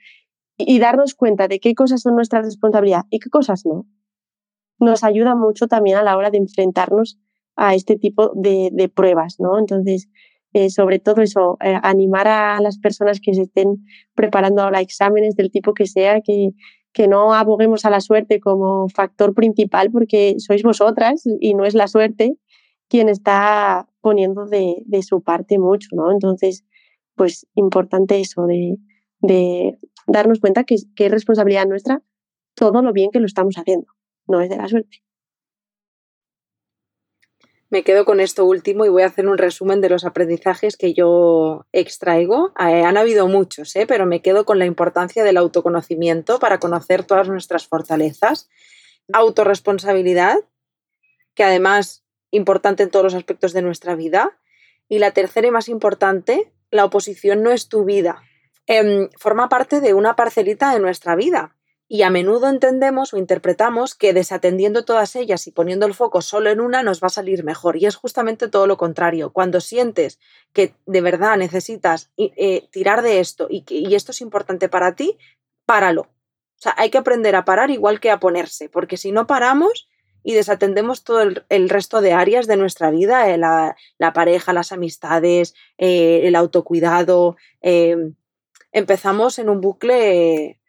Y, 0.59 0.79
darnos 0.79 1.13
cuenta 1.13 1.47
de 1.47 1.59
qué 1.59 1.75
cosas 1.75 2.01
son 2.01 2.15
nuestra 2.15 2.41
responsabilidad 2.41 3.03
y 3.11 3.19
qué 3.19 3.29
cosas 3.29 3.63
no. 3.63 3.85
Nos 4.79 5.03
ayuda 5.03 5.35
mucho 5.35 5.67
también 5.67 5.97
a 5.97 6.03
la 6.03 6.17
hora 6.17 6.31
de 6.31 6.39
enfrentarnos 6.39 7.19
a 7.55 7.75
este 7.75 7.95
tipo 7.95 8.31
de, 8.33 8.91
pruebas, 8.93 9.35
¿no? 9.39 9.59
Entonces, 9.59 10.09
eh, 10.53 10.71
sobre 10.71 10.97
todo 10.97 11.21
eso, 11.21 11.57
eh, 11.63 11.79
animar 11.83 12.27
a 12.27 12.59
las 12.59 12.79
personas 12.79 13.19
que 13.19 13.35
se 13.35 13.43
estén 13.43 13.85
preparando 14.15 14.63
ahora 14.63 14.81
exámenes 14.81 15.35
del 15.35 15.51
tipo 15.51 15.75
que 15.75 15.85
sea, 15.85 16.21
que, 16.21 16.53
que 16.97 17.07
no 17.07 17.35
aboguemos 17.35 17.85
a 17.85 17.91
la 17.91 18.01
suerte 18.01 18.39
como 18.39 18.89
factor 18.89 19.35
principal, 19.35 19.91
porque 19.91 20.39
sois 20.39 20.63
vosotras 20.63 21.21
y 21.39 21.53
no 21.53 21.63
es 21.63 21.75
la 21.75 21.87
suerte 21.87 22.39
quien 22.89 23.07
está 23.07 23.87
poniendo 24.01 24.47
de, 24.47 24.83
su 25.03 25.21
parte 25.21 25.59
mucho, 25.59 25.89
¿no? 25.91 26.11
Entonces, 26.11 26.65
pues 27.13 27.45
importante 27.53 28.19
eso 28.19 28.47
de, 28.47 29.77
darnos 30.07 30.39
cuenta 30.39 30.63
que 30.63 30.73
es 30.73 31.11
responsabilidad 31.11 31.67
nuestra 31.67 32.01
todo 32.55 32.81
lo 32.81 32.91
bien 32.93 33.11
que 33.11 33.19
lo 33.19 33.27
estamos 33.27 33.59
haciendo, 33.59 33.93
no 34.27 34.41
es 34.41 34.49
de 34.49 34.57
la 34.57 34.67
suerte 34.67 35.03
me 37.69 37.83
quedo 37.83 38.05
con 38.05 38.19
esto 38.19 38.45
último 38.45 38.85
y 38.85 38.89
voy 38.89 39.03
a 39.03 39.07
hacer 39.07 39.27
un 39.27 39.37
resumen 39.37 39.81
de 39.81 39.89
los 39.89 40.05
aprendizajes 40.05 40.77
que 40.77 40.93
yo 40.93 41.65
extraigo. 41.73 42.53
Eh, 42.59 42.83
han 42.83 42.95
habido 42.95 43.27
muchos, 43.27 43.75
¿eh? 43.75 43.85
pero 43.85 44.05
me 44.05 44.21
quedo 44.21 44.45
con 44.45 44.57
la 44.57 44.65
importancia 44.65 45.23
del 45.23 45.37
autoconocimiento 45.37 46.39
para 46.39 46.59
conocer 46.59 47.03
todas 47.03 47.27
nuestras 47.27 47.67
fortalezas. 47.67 48.49
Autoresponsabilidad, 49.11 50.37
que 51.33 51.43
además 51.43 52.03
importante 52.31 52.83
en 52.83 52.89
todos 52.89 53.03
los 53.03 53.15
aspectos 53.15 53.51
de 53.51 53.61
nuestra 53.61 53.95
vida. 53.95 54.37
Y 54.87 54.99
la 54.99 55.11
tercera 55.11 55.47
y 55.47 55.51
más 55.51 55.67
importante, 55.67 56.53
la 56.71 56.85
oposición 56.85 57.43
no 57.43 57.51
es 57.51 57.67
tu 57.67 57.83
vida. 57.83 58.23
Em, 58.65 59.09
forma 59.17 59.49
parte 59.49 59.81
de 59.81 59.93
una 59.93 60.15
parcelita 60.15 60.73
de 60.73 60.79
nuestra 60.79 61.15
vida 61.15 61.56
y 61.89 62.01
a 62.01 62.09
menudo 62.09 62.49
entendemos 62.49 63.13
o 63.13 63.17
interpretamos 63.17 63.95
que 63.95 64.13
desatendiendo 64.13 64.83
todas 64.83 65.15
ellas 65.15 65.47
y 65.47 65.51
poniendo 65.51 65.85
el 65.85 65.93
foco 65.93 66.21
solo 66.21 66.49
en 66.49 66.59
una 66.59 66.83
nos 66.83 67.01
va 67.01 67.07
a 67.07 67.11
salir 67.11 67.45
mejor. 67.45 67.77
Y 67.77 67.85
es 67.85 67.95
justamente 67.95 68.49
todo 68.49 68.67
lo 68.67 68.75
contrario. 68.75 69.31
Cuando 69.31 69.61
sientes 69.61 70.19
que 70.51 70.75
de 70.85 71.01
verdad 71.01 71.37
necesitas 71.37 72.11
eh, 72.17 72.67
tirar 72.71 73.01
de 73.03 73.21
esto 73.21 73.47
y, 73.49 73.95
esto 73.95 74.11
es 74.11 74.19
importante 74.19 74.67
para 74.67 74.95
ti, 74.95 75.17
páralo. 75.65 76.01
O 76.01 76.59
sea, 76.59 76.73
hay 76.77 76.89
que 76.89 76.97
aprender 76.97 77.35
a 77.35 77.45
parar 77.45 77.71
igual 77.71 77.99
que 78.01 78.11
a 78.11 78.19
ponerse, 78.19 78.67
porque 78.67 78.97
si 78.97 79.11
no 79.11 79.25
paramos 79.25 79.87
y 80.23 80.33
desatendemos 80.33 81.03
todo 81.05 81.21
el, 81.21 81.69
resto 81.69 82.01
de 82.01 82.11
áreas 82.11 82.47
de 82.47 82.57
nuestra 82.57 82.91
vida, 82.91 83.29
eh, 83.29 83.37
la, 83.37 83.75
pareja, 84.13 84.51
las 84.51 84.73
amistades, 84.73 85.53
eh, 85.77 86.21
el 86.23 86.35
autocuidado, 86.35 87.37
empezamos 88.73 89.39
en 89.39 89.49
un 89.49 89.61
bucle 89.61 90.59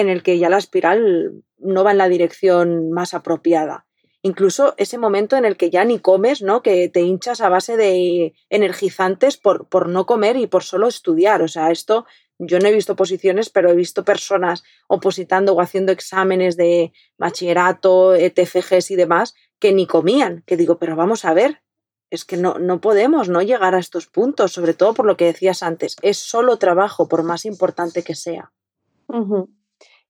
en 0.00 0.08
el 0.08 0.22
que 0.22 0.38
ya 0.38 0.48
la 0.48 0.58
espiral 0.58 1.42
no 1.58 1.84
va 1.84 1.90
en 1.90 1.98
la 1.98 2.08
dirección 2.08 2.90
más 2.90 3.14
apropiada. 3.14 3.86
Incluso 4.22 4.74
ese 4.78 4.98
momento 4.98 5.36
en 5.36 5.44
el 5.44 5.56
que 5.56 5.70
ya 5.70 5.84
ni 5.84 6.00
comes, 6.00 6.42
¿no? 6.42 6.62
Que 6.62 6.88
te 6.88 7.00
hinchas 7.00 7.40
a 7.40 7.48
base 7.48 7.76
de 7.76 8.34
energizantes 8.50 9.36
por, 9.36 9.68
por 9.68 9.88
no 9.88 10.06
comer 10.06 10.36
y 10.36 10.46
por 10.46 10.64
solo 10.64 10.88
estudiar. 10.88 11.42
O 11.42 11.48
sea, 11.48 11.70
esto 11.70 12.04
yo 12.38 12.58
no 12.58 12.68
he 12.68 12.72
visto 12.72 12.96
posiciones, 12.96 13.50
pero 13.50 13.70
he 13.70 13.76
visto 13.76 14.04
personas 14.04 14.64
opositando 14.88 15.54
o 15.54 15.60
haciendo 15.60 15.92
exámenes 15.92 16.56
de 16.56 16.92
bachillerato, 17.16 18.14
TFGs 18.16 18.90
y 18.90 18.96
demás, 18.96 19.34
que 19.58 19.72
ni 19.72 19.86
comían. 19.86 20.42
Que 20.46 20.56
digo, 20.56 20.78
pero 20.78 20.96
vamos 20.96 21.24
a 21.24 21.32
ver, 21.32 21.62
es 22.10 22.24
que 22.24 22.36
no, 22.36 22.58
no 22.58 22.80
podemos 22.80 23.28
no 23.28 23.42
llegar 23.42 23.74
a 23.74 23.80
estos 23.80 24.06
puntos, 24.06 24.52
sobre 24.52 24.74
todo 24.74 24.94
por 24.94 25.06
lo 25.06 25.16
que 25.16 25.26
decías 25.26 25.62
antes. 25.62 25.96
Es 26.02 26.18
solo 26.18 26.56
trabajo, 26.58 27.08
por 27.08 27.22
más 27.22 27.44
importante 27.44 28.02
que 28.02 28.14
sea 28.14 28.52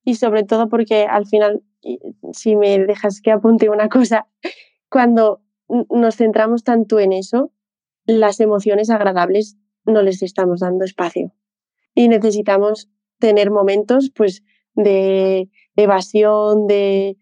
y 0.08 0.14
sobre 0.14 0.42
todo 0.42 0.70
porque 0.70 1.04
al 1.04 1.26
final, 1.26 1.62
si 2.32 2.56
me 2.56 2.78
dejas 2.78 3.20
que 3.20 3.30
apunte 3.30 3.68
una 3.68 3.90
cosa, 3.90 4.26
cuando 4.88 5.42
nos 5.68 6.16
centramos 6.16 6.64
tanto 6.64 6.98
en 6.98 7.12
eso, 7.12 7.52
las 8.06 8.40
emociones 8.40 8.88
agradables 8.88 9.58
no 9.84 10.00
les 10.00 10.22
estamos 10.22 10.60
dando 10.60 10.86
espacio. 10.86 11.34
Y 11.94 12.08
necesitamos 12.08 12.88
tener 13.18 13.50
momentos 13.50 14.10
pues 14.16 14.42
de 14.74 15.50
evasión, 15.76 16.66
de 16.66 17.18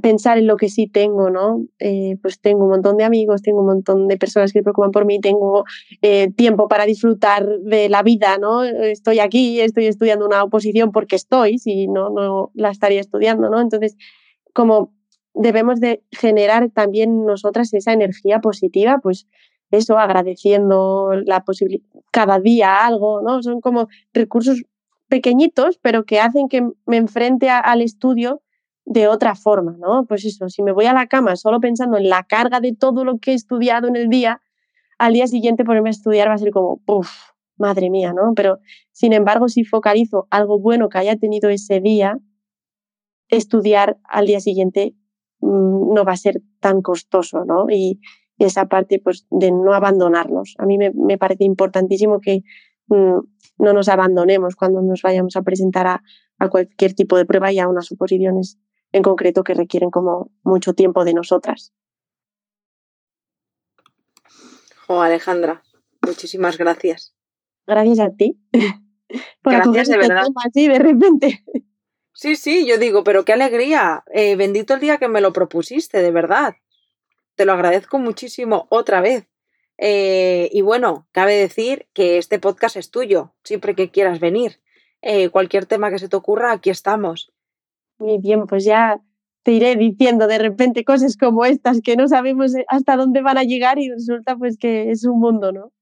pensar 0.00 0.38
en 0.38 0.46
lo 0.46 0.56
que 0.56 0.68
sí 0.68 0.86
tengo, 0.86 1.30
¿no? 1.30 1.64
Eh, 1.78 2.16
pues 2.22 2.40
tengo 2.40 2.64
un 2.64 2.70
montón 2.70 2.96
de 2.96 3.04
amigos, 3.04 3.42
tengo 3.42 3.60
un 3.60 3.66
montón 3.66 4.08
de 4.08 4.16
personas 4.16 4.52
que 4.52 4.60
se 4.60 4.62
preocupan 4.62 4.90
por 4.90 5.04
mí, 5.04 5.20
tengo 5.20 5.64
eh, 6.02 6.30
tiempo 6.32 6.68
para 6.68 6.84
disfrutar 6.84 7.46
de 7.60 7.88
la 7.88 8.02
vida, 8.02 8.38
¿no? 8.38 8.64
Estoy 8.64 9.20
aquí, 9.20 9.60
estoy 9.60 9.86
estudiando 9.86 10.26
una 10.26 10.42
oposición 10.42 10.92
porque 10.92 11.16
estoy, 11.16 11.58
si 11.58 11.88
no, 11.88 12.10
no 12.10 12.50
la 12.54 12.70
estaría 12.70 13.00
estudiando, 13.00 13.48
¿no? 13.48 13.60
Entonces, 13.60 13.96
como 14.52 14.92
debemos 15.34 15.80
de 15.80 16.02
generar 16.12 16.70
también 16.70 17.24
nosotras 17.24 17.72
esa 17.74 17.92
energía 17.92 18.40
positiva, 18.40 19.00
pues 19.02 19.26
eso, 19.70 19.98
agradeciendo 19.98 21.12
la 21.24 21.44
posibilidad, 21.44 21.84
cada 22.10 22.40
día 22.40 22.86
algo, 22.86 23.20
¿no? 23.22 23.42
Son 23.42 23.60
como 23.60 23.88
recursos 24.12 24.62
pequeñitos, 25.08 25.78
pero 25.82 26.04
que 26.04 26.20
hacen 26.20 26.48
que 26.48 26.62
me 26.86 26.96
enfrente 26.96 27.48
al 27.50 27.82
estudio 27.82 28.42
de 28.86 29.08
otra 29.08 29.34
forma, 29.34 29.76
¿no? 29.78 30.06
Pues 30.06 30.24
eso, 30.24 30.48
si 30.48 30.62
me 30.62 30.72
voy 30.72 30.86
a 30.86 30.94
la 30.94 31.08
cama 31.08 31.34
solo 31.34 31.60
pensando 31.60 31.98
en 31.98 32.08
la 32.08 32.22
carga 32.22 32.60
de 32.60 32.72
todo 32.72 33.04
lo 33.04 33.18
que 33.18 33.32
he 33.32 33.34
estudiado 33.34 33.88
en 33.88 33.96
el 33.96 34.08
día, 34.08 34.40
al 34.96 35.12
día 35.12 35.26
siguiente 35.26 35.64
ponerme 35.64 35.90
a 35.90 35.90
estudiar 35.90 36.28
va 36.28 36.34
a 36.34 36.38
ser 36.38 36.52
como, 36.52 36.80
uff, 36.86 37.10
madre 37.58 37.90
mía, 37.90 38.12
¿no? 38.12 38.32
Pero 38.34 38.60
sin 38.92 39.12
embargo, 39.12 39.48
si 39.48 39.64
focalizo 39.64 40.28
algo 40.30 40.60
bueno 40.60 40.88
que 40.88 40.98
haya 40.98 41.16
tenido 41.16 41.50
ese 41.50 41.80
día, 41.80 42.18
estudiar 43.28 43.98
al 44.04 44.26
día 44.26 44.38
siguiente 44.38 44.94
mm, 45.40 45.92
no 45.92 46.04
va 46.04 46.12
a 46.12 46.16
ser 46.16 46.40
tan 46.60 46.80
costoso, 46.80 47.44
¿no? 47.44 47.66
Y 47.68 48.00
esa 48.38 48.66
parte, 48.66 49.00
pues, 49.02 49.26
de 49.30 49.50
no 49.50 49.74
abandonarnos. 49.74 50.54
A 50.58 50.66
mí 50.66 50.78
me, 50.78 51.18
parece 51.18 51.42
importantísimo 51.42 52.20
que 52.20 52.42
mm, 52.86 53.18
no 53.58 53.72
nos 53.72 53.88
abandonemos 53.88 54.54
cuando 54.54 54.80
nos 54.80 55.02
vayamos 55.02 55.34
a 55.34 55.42
presentar 55.42 55.88
a, 55.88 56.02
a 56.38 56.48
cualquier 56.48 56.94
tipo 56.94 57.16
de 57.16 57.26
prueba 57.26 57.50
y 57.50 57.58
a 57.58 57.68
unas 57.68 57.90
oposiciones 57.90 58.60
en 58.92 59.02
concreto 59.02 59.44
que 59.44 59.54
requieren 59.54 59.90
como 59.90 60.30
mucho 60.42 60.74
tiempo 60.74 61.04
de 61.04 61.14
nosotras. 61.14 61.72
Oh, 64.88 65.00
Alejandra, 65.00 65.62
muchísimas 66.02 66.58
gracias. 66.58 67.14
Gracias 67.66 67.98
a 68.00 68.10
ti. 68.10 68.38
Por 69.42 69.52
gracias 69.52 69.88
de 69.88 69.98
verdad. 69.98 70.26
así 70.44 70.68
de 70.68 70.78
repente. 70.78 71.44
Sí, 72.12 72.36
sí, 72.36 72.66
yo 72.66 72.78
digo, 72.78 73.04
pero 73.04 73.24
qué 73.24 73.34
alegría. 73.34 74.02
Eh, 74.12 74.36
bendito 74.36 74.74
el 74.74 74.80
día 74.80 74.96
que 74.98 75.08
me 75.08 75.20
lo 75.20 75.32
propusiste, 75.32 76.00
de 76.00 76.10
verdad. 76.10 76.56
Te 77.34 77.44
lo 77.44 77.52
agradezco 77.52 77.98
muchísimo 77.98 78.66
otra 78.70 79.00
vez. 79.00 79.28
Eh, 79.78 80.48
y 80.52 80.62
bueno, 80.62 81.06
cabe 81.12 81.34
decir 81.34 81.88
que 81.92 82.16
este 82.16 82.38
podcast 82.38 82.76
es 82.76 82.90
tuyo, 82.90 83.34
siempre 83.44 83.74
que 83.74 83.90
quieras 83.90 84.20
venir. 84.20 84.60
Eh, 85.02 85.28
cualquier 85.28 85.66
tema 85.66 85.90
que 85.90 85.98
se 85.98 86.08
te 86.08 86.16
ocurra, 86.16 86.52
aquí 86.52 86.70
estamos. 86.70 87.32
Muy 87.98 88.18
bien, 88.18 88.46
pues 88.46 88.64
ya 88.64 89.00
te 89.42 89.52
iré 89.52 89.76
diciendo 89.76 90.26
de 90.26 90.38
repente 90.38 90.84
cosas 90.84 91.16
como 91.16 91.44
estas 91.44 91.80
que 91.80 91.96
no 91.96 92.08
sabemos 92.08 92.52
hasta 92.68 92.96
dónde 92.96 93.22
van 93.22 93.38
a 93.38 93.44
llegar 93.44 93.78
y 93.78 93.88
resulta 93.88 94.36
pues 94.36 94.58
que 94.58 94.90
es 94.90 95.04
un 95.04 95.20
mundo, 95.20 95.52
¿no? 95.52 95.72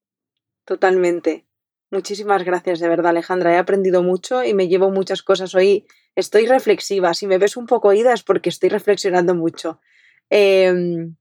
Totalmente. 0.65 1.47
Muchísimas 1.91 2.45
gracias, 2.45 2.81
de 2.81 2.89
verdad, 2.89 3.11
Alejandra. 3.11 3.55
He 3.55 3.57
aprendido 3.57 4.03
mucho 4.03 4.45
y 4.45 4.53
me 4.53 4.69
llevo 4.69 4.91
muchas 4.91 5.23
cosas 5.23 5.55
hoy. 5.55 5.87
Estoy 6.17 6.47
reflexiva. 6.47 7.15
Si 7.15 7.27
me 7.27 7.39
ves 7.39 7.57
un 7.57 7.67
poco 7.67 7.89
oída 7.89 8.13
es 8.13 8.23
porque 8.23 8.49
estoy 8.49 8.69
reflexionando 8.69 9.35
mucho. 9.35 9.81
Em, 10.29 11.15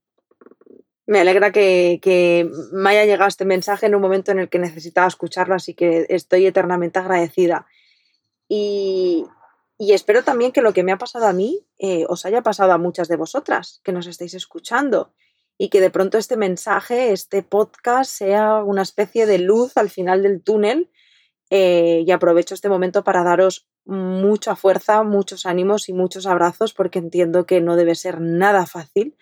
me 1.06 1.20
alegra 1.20 1.52
que, 1.52 2.00
que, 2.02 2.50
me 2.72 2.90
haya 2.90 3.06
llegado 3.06 3.28
este 3.28 3.46
mensaje 3.46 3.86
en 3.86 3.96
un 3.96 4.02
momento 4.02 4.32
en 4.32 4.40
el 4.40 4.50
que 4.50 4.60
necesitaba 4.60 5.08
escucharlo, 5.08 5.56
así 5.56 5.74
que 5.74 6.08
estoy 6.10 6.46
eternamente 6.46 7.00
agradecida. 7.00 7.68
Y, 8.48 9.26
y 9.78 9.94
espero 9.94 10.24
también 10.24 10.52
que 10.52 10.62
lo 10.62 10.74
que 10.74 10.84
me 10.84 10.92
ha 10.92 10.98
pasado 10.98 11.28
a 11.28 11.34
mí 11.34 11.66
eh, 11.80 12.06
os 12.08 12.26
haya 12.26 12.42
pasado 12.42 12.72
a 12.74 12.78
muchas 12.78 13.08
de 13.08 13.18
vosotras 13.18 13.82
que 13.84 13.92
nos 13.92 14.08
estáis 14.08 14.34
escuchando 14.34 15.14
y 15.58 15.70
que 15.70 15.82
de 15.82 15.90
pronto 15.90 16.18
este 16.18 16.38
mensaje, 16.38 17.12
este 17.12 17.44
podcast 17.44 18.12
sea 18.12 18.64
una 18.64 18.82
especie 18.82 19.26
de 19.26 19.40
luz 19.40 19.78
al 19.78 19.90
final 19.90 20.24
del 20.24 20.42
túnel 20.44 20.90
Eh, 21.50 22.04
y 22.08 22.12
aprovecho 22.12 22.56
este 22.56 22.70
momento 22.70 23.04
para 23.04 23.24
daros 23.24 23.68
mucha 23.86 24.56
fuerza, 24.56 25.04
muchos 25.04 25.46
ánimos 25.46 25.88
y 25.90 25.94
muchos 25.94 26.26
abrazos 26.26 26.74
porque 26.74 27.00
entiendo 27.00 27.46
que 27.46 27.62
no 27.62 27.76
debe 27.76 27.96
ser 27.96 28.22
nada 28.22 28.66
fácil. 28.66 29.16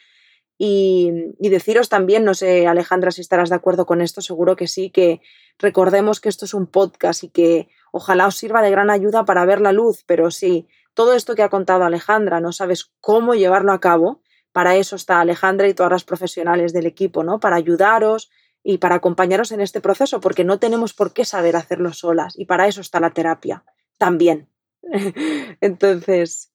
Y, 0.63 1.09
deciros 1.39 1.89
también, 1.89 2.23
no 2.23 2.35
sé 2.35 2.67
Alejandra 2.67 3.09
si 3.09 3.21
estarás 3.21 3.49
de 3.49 3.55
acuerdo 3.55 3.87
con 3.87 3.99
esto, 3.99 4.21
seguro 4.21 4.55
que 4.55 4.67
sí, 4.67 4.91
que 4.91 5.19
recordemos 5.57 6.19
que 6.19 6.29
esto 6.29 6.45
es 6.45 6.53
un 6.53 6.67
podcast 6.67 7.23
y 7.23 7.29
que 7.29 7.67
ojalá 7.91 8.27
os 8.27 8.37
sirva 8.37 8.61
de 8.61 8.69
gran 8.69 8.91
ayuda 8.91 9.25
para 9.25 9.43
ver 9.43 9.59
la 9.59 9.71
luz, 9.71 10.03
pero 10.05 10.29
sí, 10.29 10.67
todo 10.93 11.15
esto 11.15 11.33
que 11.33 11.41
ha 11.41 11.49
contado 11.49 11.83
Alejandra, 11.83 12.41
no 12.41 12.51
sabes 12.51 12.91
cómo 12.99 13.33
llevarlo 13.33 13.73
a 13.73 13.79
cabo, 13.79 14.21
para 14.51 14.75
eso 14.75 14.95
está 14.95 15.19
Alejandra 15.19 15.67
y 15.67 15.73
todas 15.73 15.91
las 15.91 16.03
profesionales 16.03 16.73
del 16.73 16.85
equipo, 16.85 17.23
¿no? 17.23 17.39
Para 17.39 17.55
ayudaros 17.55 18.29
y 18.61 18.77
para 18.77 18.93
acompañaros 18.93 19.51
en 19.51 19.61
este 19.61 19.81
proceso, 19.81 20.19
porque 20.19 20.43
no 20.43 20.59
tenemos 20.59 20.93
por 20.93 21.11
qué 21.11 21.25
saber 21.25 21.55
hacerlo 21.55 21.91
solas 21.91 22.37
y 22.37 22.45
para 22.45 22.67
eso 22.67 22.81
está 22.81 22.99
la 22.99 23.09
terapia 23.09 23.63
también. 23.97 24.47
Entonces, 25.59 26.51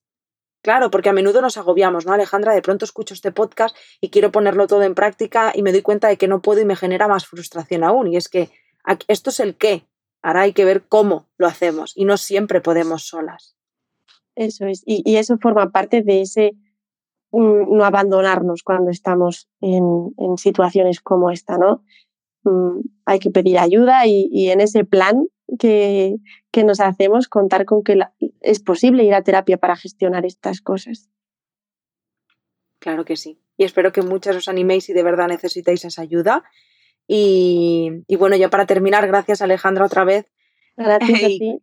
claro, 0.67 0.91
porque 0.91 1.07
a 1.07 1.13
menudo 1.13 1.41
nos 1.41 1.57
agobiamos, 1.57 2.05
¿no, 2.05 2.11
Alejandra? 2.11 2.53
De 2.53 2.61
pronto 2.61 2.83
escucho 2.83 3.13
este 3.13 3.31
podcast 3.31 3.73
y 4.01 4.09
quiero 4.09 4.33
ponerlo 4.33 4.67
todo 4.67 4.83
en 4.83 4.95
práctica 4.95 5.53
y 5.55 5.61
me 5.61 5.71
doy 5.71 5.81
cuenta 5.81 6.09
de 6.09 6.17
que 6.17 6.27
no 6.27 6.41
puedo 6.41 6.59
y 6.59 6.65
me 6.65 6.75
genera 6.75 7.07
más 7.07 7.25
frustración 7.25 7.85
aún. 7.85 8.11
Y 8.11 8.17
es 8.17 8.27
que 8.27 8.49
esto 9.07 9.29
es 9.29 9.39
el 9.39 9.55
qué, 9.55 9.85
ahora 10.21 10.41
hay 10.41 10.51
que 10.51 10.65
ver 10.65 10.83
cómo 10.89 11.29
lo 11.37 11.47
hacemos 11.47 11.93
y 11.95 12.03
no 12.03 12.17
siempre 12.17 12.59
podemos 12.59 13.03
solas. 13.07 13.55
Eso 14.35 14.65
es, 14.65 14.83
y, 14.85 15.15
eso 15.15 15.37
forma 15.37 15.71
parte 15.71 16.01
de 16.01 16.19
ese 16.19 16.51
mm, 17.31 17.73
no 17.73 17.85
abandonarnos 17.85 18.61
cuando 18.61 18.91
estamos 18.91 19.47
en, 19.61 20.11
situaciones 20.35 20.99
como 20.99 21.31
esta, 21.31 21.57
¿no? 21.57 21.85
Mm, 22.43 22.81
hay 23.05 23.19
que 23.19 23.31
pedir 23.31 23.57
ayuda 23.57 24.05
y, 24.05 24.49
en 24.49 24.59
ese 24.59 24.83
plan 24.83 25.27
que, 25.59 26.15
que, 26.51 26.63
nos 26.63 26.79
hacemos 26.79 27.27
contar 27.27 27.65
con 27.65 27.83
que 27.83 27.99
es 28.41 28.59
posible 28.59 29.03
ir 29.03 29.13
a 29.13 29.23
terapia 29.23 29.57
para 29.57 29.75
gestionar 29.75 30.25
estas 30.25 30.61
cosas. 30.61 31.09
Claro 32.79 33.05
que 33.05 33.15
sí. 33.15 33.39
Y 33.57 33.63
espero 33.63 33.91
que 33.91 34.01
muchos 34.01 34.35
os 34.35 34.47
animéis 34.47 34.89
y 34.89 34.93
de 34.93 35.03
verdad 35.03 35.27
necesitáis 35.27 35.83
esa 35.85 36.01
ayuda. 36.01 36.43
Y, 37.07 38.03
y 38.07 38.15
bueno, 38.17 38.35
ya 38.35 38.49
para 38.49 38.65
terminar, 38.65 39.07
gracias 39.07 39.41
Alejandra 39.41 39.85
otra 39.85 40.03
vez. 40.03 40.27
Gracias 40.75 41.23
a 41.23 41.27
ti. 41.27 41.61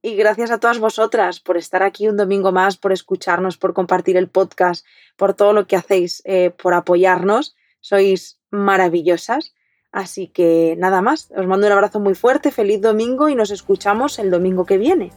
Y 0.00 0.14
gracias 0.14 0.50
a 0.50 0.60
todas 0.60 0.78
vosotras 0.78 1.40
por 1.40 1.56
estar 1.56 1.82
aquí 1.82 2.08
un 2.08 2.16
domingo 2.16 2.52
más, 2.52 2.76
por 2.76 2.92
escucharnos, 2.92 3.58
por 3.58 3.74
compartir 3.74 4.16
el 4.16 4.28
podcast, 4.28 4.86
por 5.16 5.34
todo 5.34 5.52
lo 5.52 5.66
que 5.66 5.76
hacéis, 5.76 6.22
eh, 6.24 6.50
por 6.50 6.74
apoyarnos. 6.74 7.56
Sois 7.80 8.40
maravillosas. 8.50 9.54
Así 9.92 10.28
que 10.28 10.76
nada 10.78 11.00
más, 11.00 11.30
os 11.36 11.46
mando 11.46 11.66
un 11.66 11.72
abrazo 11.72 11.98
muy 12.00 12.14
fuerte, 12.14 12.50
feliz 12.50 12.80
domingo 12.80 13.28
y 13.28 13.34
nos 13.34 13.50
escuchamos 13.50 14.18
el 14.18 14.30
domingo 14.30 14.66
que 14.66 14.78
viene. 14.78 15.12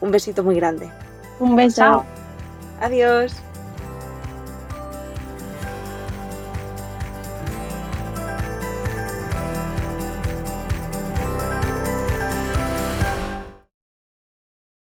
Un 0.00 0.10
besito 0.10 0.42
muy 0.42 0.56
grande. 0.56 0.90
Un 1.38 1.56
beso. 1.56 2.04
Adiós. 2.80 3.34